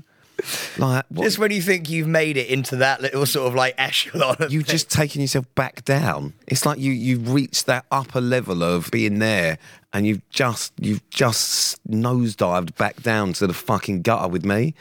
[0.78, 3.74] Like, what, Just when you think you've made it into that little sort of like
[3.78, 4.36] echelon.
[4.40, 6.34] Of you've just taken yourself back down.
[6.48, 9.58] It's like you you've reached that upper level of being there,
[9.94, 14.76] and you've just you've just nosedived back down to the fucking gutter with me.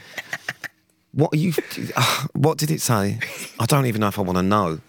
[1.12, 1.54] What are you?
[1.96, 3.18] uh, What did it say?
[3.58, 4.80] I don't even know if I want to know.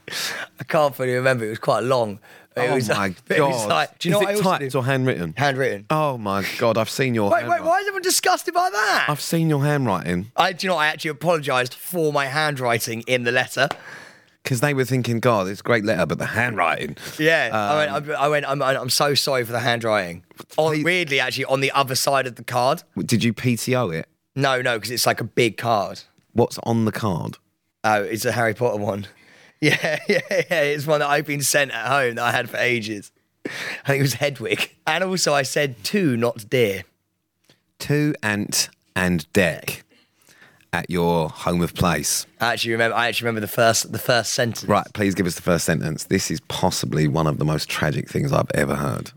[0.59, 1.45] I can't fully remember.
[1.45, 2.19] It was quite long.
[2.57, 3.39] Oh was, my god!
[3.49, 4.77] was like, do you know Is what I it also typed do?
[4.79, 5.33] or handwritten?
[5.37, 5.85] Handwritten.
[5.89, 6.77] Oh my god!
[6.77, 7.29] I've seen your.
[7.29, 7.65] Wait, wait, handwriting.
[7.67, 9.05] why is everyone disgusted by that?
[9.09, 10.81] I've seen your handwriting I, do you know, what?
[10.83, 13.69] I actually apologised for my handwriting in the letter.
[14.43, 16.95] because they were thinking, God, it's a great letter, but the handwriting.
[17.19, 18.09] Yeah, I Um, went.
[18.11, 18.45] I, I went.
[18.49, 20.23] I'm, I'm so sorry for the handwriting.
[20.57, 22.83] On, weirdly, actually, on the other side of the card.
[22.97, 24.07] Did you PTO it?
[24.35, 26.01] No, no, because it's like a big card.
[26.33, 27.37] What's on the card?
[27.83, 29.07] Oh, it's a Harry Potter one.
[29.61, 30.61] Yeah, yeah, yeah.
[30.61, 33.11] It's one that I've been sent at home that I had for ages.
[33.45, 33.49] I
[33.87, 34.71] think it was Hedwig.
[34.85, 36.83] And also, I said two, not dear.
[37.79, 39.81] Two Ant and Dec
[40.73, 42.25] at your home of place.
[42.39, 42.95] I actually remember.
[42.95, 44.67] I actually remember the first, the first sentence.
[44.69, 46.05] Right, please give us the first sentence.
[46.05, 49.11] This is possibly one of the most tragic things I've ever heard.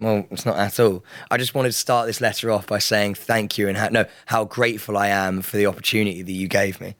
[0.00, 1.04] Well, it's not at all.
[1.30, 4.04] I just wanted to start this letter off by saying thank you and how, no,
[4.26, 6.96] how grateful I am for the opportunity that you gave me.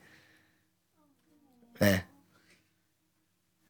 [1.80, 2.00] Yeah.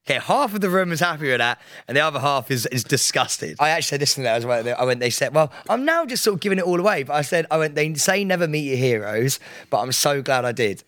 [0.07, 2.85] Okay, half of the room is happy with that, and the other half is, is
[2.85, 3.57] disgusted.
[3.59, 4.75] I actually said this to them as well.
[4.79, 7.05] I went, they said, well, I'm now just sort of giving it all away.
[7.05, 9.41] But I said, I went, they say never meet your heroes,
[9.71, 10.85] but I'm so glad I did.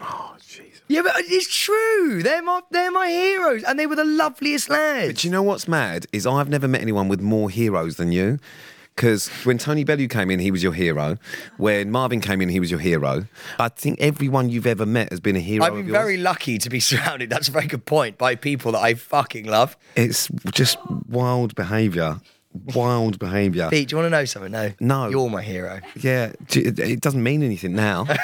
[0.00, 0.80] Oh, Jesus.
[0.88, 2.22] Yeah, but it's true.
[2.22, 5.08] They're my, they're my heroes, and they were the loveliest lads.
[5.08, 6.06] But you know what's mad?
[6.14, 8.38] Is I've never met anyone with more heroes than you.
[8.96, 11.18] Because when Tony Bellew came in, he was your hero.
[11.58, 13.26] When Marvin came in, he was your hero.
[13.58, 15.64] I think everyone you've ever met has been a hero.
[15.66, 17.28] I've been very lucky to be surrounded.
[17.28, 19.76] That's a very good point by people that I fucking love.
[19.96, 20.78] It's just
[21.10, 22.20] wild behaviour.
[22.74, 23.68] Wild behaviour.
[23.68, 24.50] Pete, do you want to know something?
[24.50, 25.10] No, No.
[25.10, 25.80] you're my hero.
[26.00, 28.06] Yeah, it doesn't mean anything now.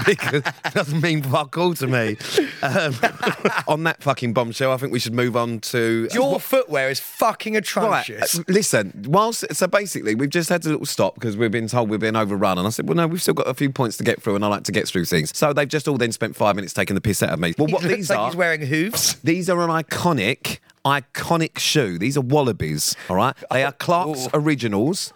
[0.06, 2.16] because it doesn't mean fuck all to me.
[2.62, 2.94] Um,
[3.68, 6.08] on that fucking bombshell, I think we should move on to.
[6.12, 8.38] Your footwear is fucking Right, atrocious.
[8.38, 9.04] uh, listen.
[9.06, 12.16] Whilst so basically, we've just had a little stop because we've been told we've been
[12.16, 14.36] overrun, and I said, "Well, no, we've still got a few points to get through,
[14.36, 16.72] and I like to get through things." So they've just all then spent five minutes
[16.72, 17.54] taking the piss out of me.
[17.58, 18.26] Well, what these like are?
[18.28, 19.14] he's wearing hooves.
[19.24, 21.98] These are an iconic, iconic shoe.
[21.98, 22.96] These are Wallabies.
[23.08, 24.30] All right, they are Clarks Ooh.
[24.34, 25.12] originals.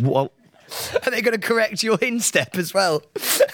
[0.00, 0.32] Well,
[1.06, 3.02] Are they going to correct your instep as well?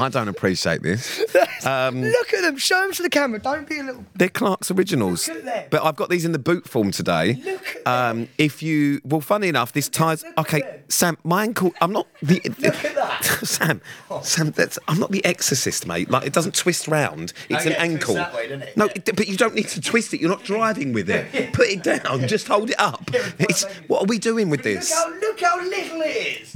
[0.00, 1.24] I don't appreciate this.
[1.66, 2.56] Um, Look at them.
[2.56, 3.40] Show them to the camera.
[3.40, 4.04] Don't be a little.
[4.14, 5.26] They're Clarks originals.
[5.26, 5.64] Look at them.
[5.70, 7.34] But I've got these in the boot form today.
[7.44, 10.22] Look at um, if you, well, funny enough, this ties.
[10.22, 10.80] Look at Okay, them.
[10.88, 11.72] Sam, my ankle.
[11.80, 12.40] I'm not the.
[12.44, 13.24] Look at that.
[13.42, 13.80] Sam,
[14.22, 14.78] Sam, that's.
[14.86, 16.08] I'm not the exorcist, mate.
[16.10, 17.32] Like it doesn't twist round.
[17.48, 18.14] It's an yeah, it twists ankle.
[18.14, 18.76] that way, doesn't it?
[18.76, 20.20] No, it- but you don't need to twist it.
[20.20, 21.52] You're not driving with it.
[21.52, 22.28] Put it down.
[22.28, 23.10] Just hold it up.
[23.40, 24.90] It's, what are we doing with this?
[24.90, 26.47] Look how, look how little it is.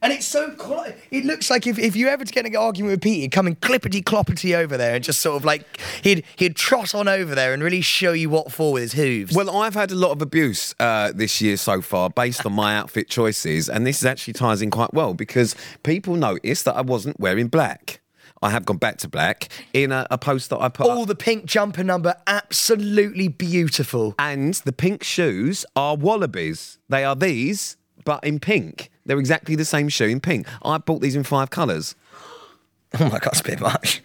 [0.00, 0.54] And it's so
[1.10, 3.60] it looks like if, if you ever get an argument with Pete, he'd come and
[3.60, 7.52] clippity cloppity over there and just sort of like he'd he'd trot on over there
[7.52, 9.34] and really show you what for with his hooves.
[9.34, 12.76] Well, I've had a lot of abuse uh, this year so far based on my
[12.76, 17.18] outfit choices, and this actually ties in quite well because people noticed that I wasn't
[17.18, 18.00] wearing black.
[18.40, 21.08] I have gone back to black in a, a post that I put all up.
[21.08, 24.14] the pink jumper number, absolutely beautiful.
[24.16, 26.78] And the pink shoes are Wallabies.
[26.88, 28.90] They are these, but in pink.
[29.08, 30.46] They're exactly the same shoe in pink.
[30.62, 31.96] I bought these in five colours.
[33.00, 34.02] Oh my god, it's a bit much.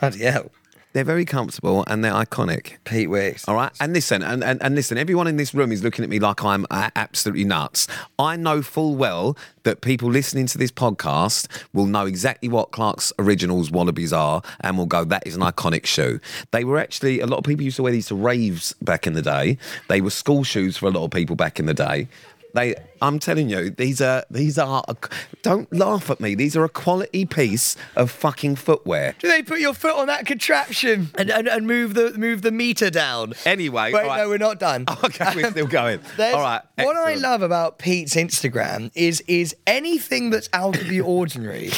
[0.00, 0.50] Bloody hell.
[0.92, 2.78] They're very comfortable and they're iconic.
[2.84, 3.46] Pete Wicks.
[3.46, 4.98] All right, and listen, and, and, and listen.
[4.98, 7.86] Everyone in this room is looking at me like I'm uh, absolutely nuts.
[8.18, 13.12] I know full well that people listening to this podcast will know exactly what Clarks
[13.20, 16.18] Originals Wallabies are, and will go, "That is an iconic shoe."
[16.50, 19.12] They were actually a lot of people used to wear these to raves back in
[19.12, 19.58] the day.
[19.88, 22.08] They were school shoes for a lot of people back in the day.
[22.54, 24.82] They, I'm telling you, these are these are.
[24.88, 24.96] A,
[25.42, 26.34] don't laugh at me.
[26.34, 29.14] These are a quality piece of fucking footwear.
[29.18, 32.50] Do they put your foot on that contraption and, and, and move the move the
[32.50, 33.34] meter down?
[33.46, 34.16] Anyway, Wait, all right.
[34.18, 34.84] no, we're not done.
[35.04, 36.00] Okay, we're still going.
[36.16, 36.62] There's- All right.
[36.76, 41.70] What I love about Pete's Instagram is is anything that's out of the ordinary.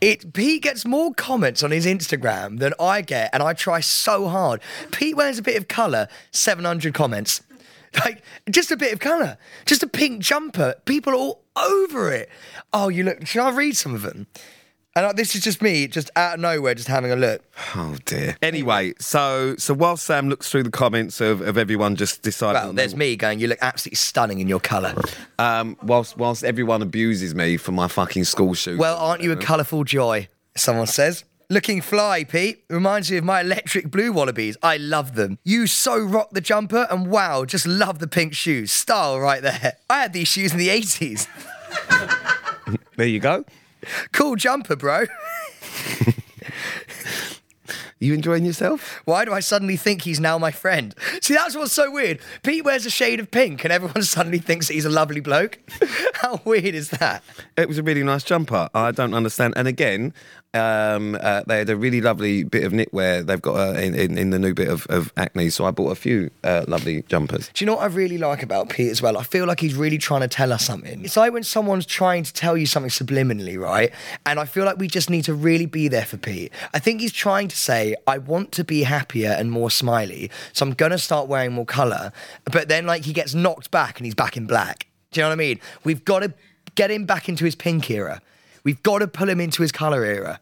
[0.00, 4.28] It Pete gets more comments on his Instagram than I get, and I try so
[4.28, 4.60] hard.
[4.92, 7.40] Pete wears a bit of colour, seven hundred comments.
[8.04, 10.74] Like just a bit of colour, just a pink jumper.
[10.84, 12.28] People are all over it.
[12.72, 13.26] Oh, you look.
[13.26, 14.26] Shall I read some of them?
[14.96, 17.42] And uh, this is just me, just out of nowhere, just having a look.
[17.76, 18.36] Oh dear.
[18.42, 22.72] Anyway, so so while Sam looks through the comments of, of everyone just deciding, Well,
[22.72, 23.38] there's me going.
[23.38, 24.94] You look absolutely stunning in your colour.
[25.38, 28.78] um, whilst whilst everyone abuses me for my fucking school shoes.
[28.78, 30.28] Well, aren't you a colourful joy?
[30.56, 31.24] Someone says.
[31.50, 32.64] Looking fly, Pete.
[32.68, 34.58] Reminds me of my electric blue wallabies.
[34.62, 35.38] I love them.
[35.44, 38.70] You so rock the jumper, and wow, just love the pink shoes.
[38.70, 39.78] Style right there.
[39.88, 41.26] I had these shoes in the 80s.
[42.98, 43.46] there you go.
[44.12, 45.06] Cool jumper, bro.
[48.00, 49.02] You enjoying yourself?
[49.04, 50.94] Why do I suddenly think he's now my friend?
[51.20, 52.20] See, that's what's so weird.
[52.42, 55.58] Pete wears a shade of pink, and everyone suddenly thinks that he's a lovely bloke.
[56.14, 57.24] How weird is that?
[57.56, 58.68] It was a really nice jumper.
[58.72, 59.54] I don't understand.
[59.56, 60.14] And again,
[60.54, 63.24] um, uh, they had a really lovely bit of knitwear.
[63.26, 65.90] They've got uh, in, in, in the new bit of, of Acne, so I bought
[65.90, 67.50] a few uh, lovely jumpers.
[67.52, 69.18] Do you know what I really like about Pete as well?
[69.18, 71.04] I feel like he's really trying to tell us something.
[71.04, 73.92] It's like when someone's trying to tell you something subliminally, right?
[74.24, 76.52] And I feel like we just need to really be there for Pete.
[76.72, 80.66] I think he's trying to say, I want to be happier and more smiley, so
[80.66, 82.12] I'm gonna start wearing more colour.
[82.44, 84.86] But then, like, he gets knocked back and he's back in black.
[85.10, 85.60] Do you know what I mean?
[85.84, 86.34] We've got to
[86.74, 88.20] get him back into his pink era.
[88.64, 90.40] We've got to pull him into his colour era.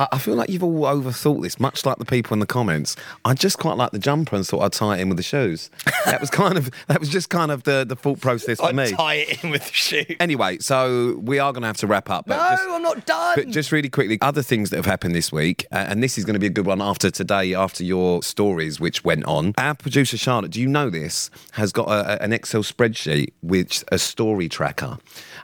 [0.00, 2.96] I, I feel like you've all overthought this, much like the people in the comments.
[3.24, 5.70] I just quite like the jumper and thought I'd tie it in with the shoes.
[6.06, 8.74] That was kind of that was just kind of the, the thought process for I'd
[8.76, 8.90] me.
[8.92, 10.04] tie it in with the shoe.
[10.18, 12.24] Anyway, so we are going to have to wrap up.
[12.26, 13.32] But No, just, I'm not done.
[13.36, 16.24] but just really quickly, other things that have happened this week, uh, and this is
[16.24, 19.52] going to be a good one after today, after your stories which went on.
[19.58, 21.30] Our producer Charlotte, do you know this?
[21.52, 24.98] Has got a, a- an Excel spreadsheet with a story tracker,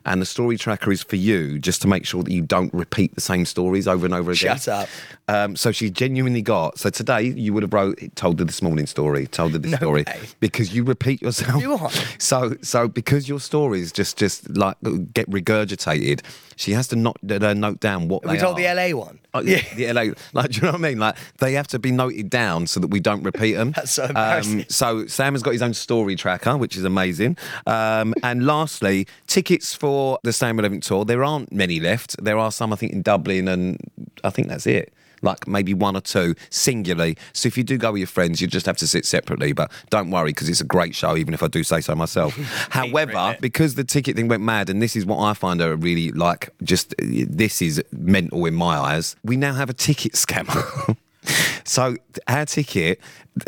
[0.07, 3.15] and the story tracker is for you just to make sure that you don't repeat
[3.15, 4.57] the same stories over and over again.
[4.57, 4.89] Shut up.
[5.29, 6.79] Um, so she genuinely got.
[6.79, 9.79] So today you would have wrote, told her this morning story, told her this No
[9.79, 10.21] story way.
[10.41, 11.61] because you repeat yourself.
[11.61, 11.91] Do I?
[12.19, 14.77] So so because your stories just just like
[15.15, 16.23] get regurgitated,
[16.57, 18.75] she has to not uh, note down what we told are.
[18.75, 19.19] the LA one.
[19.35, 20.15] Oh, yeah, the LA.
[20.33, 20.99] Like, do you know what I mean?
[20.99, 23.73] Like, they have to be noted down so that we don't repeat them.
[23.77, 24.65] That's so embarrassing.
[24.71, 27.37] so Sam has got his own story tracker, which is amazing.
[27.67, 31.05] Um, and lastly, tickets for the Sam Relevant tour.
[31.05, 32.17] There aren't many left.
[32.25, 33.79] There are some, I think, in Dublin, and
[34.27, 34.93] I think that's it.
[35.23, 37.17] Like maybe one or two singularly.
[37.33, 39.53] So if you do go with your friends, you just have to sit separately.
[39.55, 42.37] But don't worry because it's a great show, even if I do say so myself.
[42.71, 46.13] However, because the ticket thing went mad, and this is what I find are really
[46.13, 49.17] like, just this is mental in my eyes.
[49.25, 50.97] We now have a ticket scammer.
[51.65, 51.97] so
[52.29, 53.01] our ticket,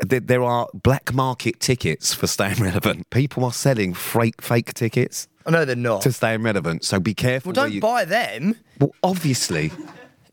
[0.08, 3.10] th- there are black market tickets for staying relevant.
[3.10, 6.02] People are selling fake fake tickets I know they're not.
[6.02, 6.84] to staying relevant.
[6.84, 7.50] So be careful.
[7.52, 8.56] well, don't you- buy them.
[8.80, 9.70] well, obviously.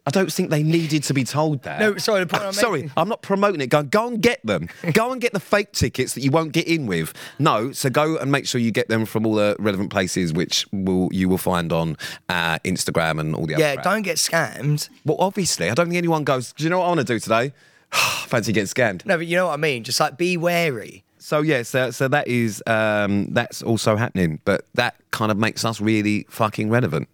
[0.08, 1.80] I don't think they needed to be told that.
[1.80, 3.68] No, sorry, the point I'm sorry, making- I'm not promoting it.
[3.68, 4.70] Go, go and get them.
[4.94, 7.12] go and get the fake tickets that you won't get in with.
[7.40, 10.68] No, so go and make sure you get them from all the relevant places, which
[10.72, 11.98] will you will find on
[12.30, 13.64] uh, Instagram and all the other.
[13.64, 14.90] Yeah, don't get scammed.
[15.06, 16.54] Well, obviously, I don't think anyone goes.
[16.54, 17.54] Do you know what I want to do today?
[17.92, 19.06] Fancy getting scammed.
[19.06, 19.84] No, but you know what I mean.
[19.84, 21.04] Just like be wary.
[21.18, 25.66] So yeah, so, so that is um, that's also happening, but that kind of makes
[25.66, 27.10] us really fucking relevant.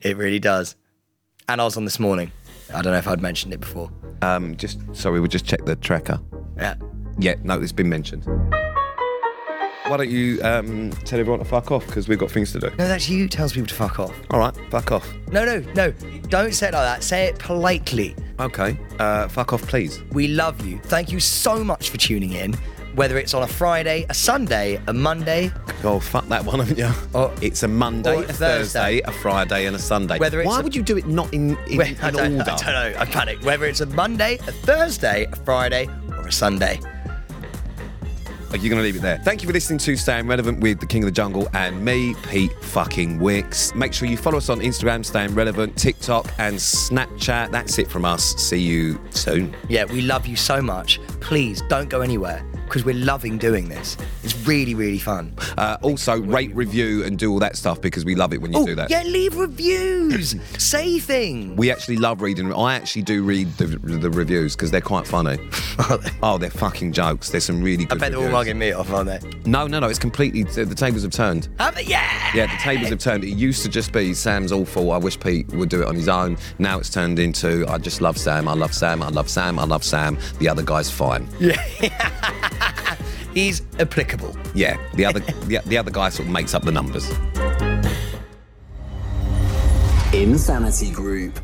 [0.00, 0.74] It really does.
[1.48, 2.32] And I was on this morning.
[2.74, 3.90] I don't know if I'd mentioned it before.
[4.22, 6.18] Um, just sorry, we'll just check the tracker.
[6.56, 6.74] Yeah.
[7.18, 8.24] Yeah, no, it's been mentioned.
[9.86, 12.70] Why don't you um, tell everyone to fuck off because we've got things to do.
[12.70, 14.12] No, that's you tells people to fuck off.
[14.30, 15.08] All right, fuck off.
[15.30, 15.92] No, no, no.
[16.28, 17.04] Don't say it like that.
[17.04, 18.16] Say it politely.
[18.40, 20.02] Okay, uh, fuck off, please.
[20.10, 20.80] We love you.
[20.80, 22.54] Thank you so much for tuning in.
[22.96, 25.52] Whether it's on a Friday, a Sunday, a Monday,
[25.84, 26.90] Oh, fuck that one, haven't you?
[27.12, 29.00] Or- it's a Monday, a Thursday, Thursday.
[29.02, 30.18] a Friday, and a Sunday.
[30.18, 32.20] Whether Why a- would you do it not in, in, in I, order?
[32.22, 32.94] I don't know.
[32.98, 33.44] I panicked.
[33.44, 36.80] Whether it's a Monday, a Thursday, a Friday, or a Sunday.
[38.50, 39.18] Are you going to leave it there?
[39.18, 42.14] Thank you for listening to Staying Relevant with the King of the Jungle and me,
[42.26, 43.74] Pete fucking Wicks.
[43.74, 47.50] Make sure you follow us on Instagram, Staying Relevant, TikTok, and Snapchat.
[47.50, 48.34] That's it from us.
[48.36, 49.54] See you soon.
[49.68, 50.98] Yeah, we love you so much.
[51.20, 53.96] Please don't go anywhere because we're loving doing this.
[54.22, 55.32] It's really, really fun.
[55.56, 58.58] Uh, also, rate, review, and do all that stuff because we love it when you
[58.58, 58.90] Oh, do that.
[58.90, 60.34] yeah, leave reviews.
[60.58, 61.56] Say things.
[61.56, 62.52] We actually love reading.
[62.52, 65.38] I actually do read the, the reviews because they're quite funny.
[66.22, 67.30] oh, they're fucking jokes.
[67.30, 68.32] There's some really good I bet they're all reviews.
[68.38, 69.20] mugging me off, aren't they?
[69.50, 69.88] No, no, no.
[69.88, 70.42] It's completely.
[70.42, 71.48] The tables have turned.
[71.58, 71.82] Have they?
[71.84, 72.30] Yeah.
[72.34, 73.24] Yeah, the tables have turned.
[73.24, 74.92] It used to just be Sam's awful.
[74.92, 76.36] I wish Pete would do it on his own.
[76.58, 78.48] Now it's turned into I just love Sam.
[78.48, 79.02] I love Sam.
[79.02, 79.58] I love Sam.
[79.58, 80.18] I love Sam.
[80.38, 81.28] The other guy's fine.
[83.34, 84.36] He's applicable.
[84.54, 87.10] Yeah, the other the, the other guy sort of makes up the numbers.
[90.12, 91.38] Insanity Group.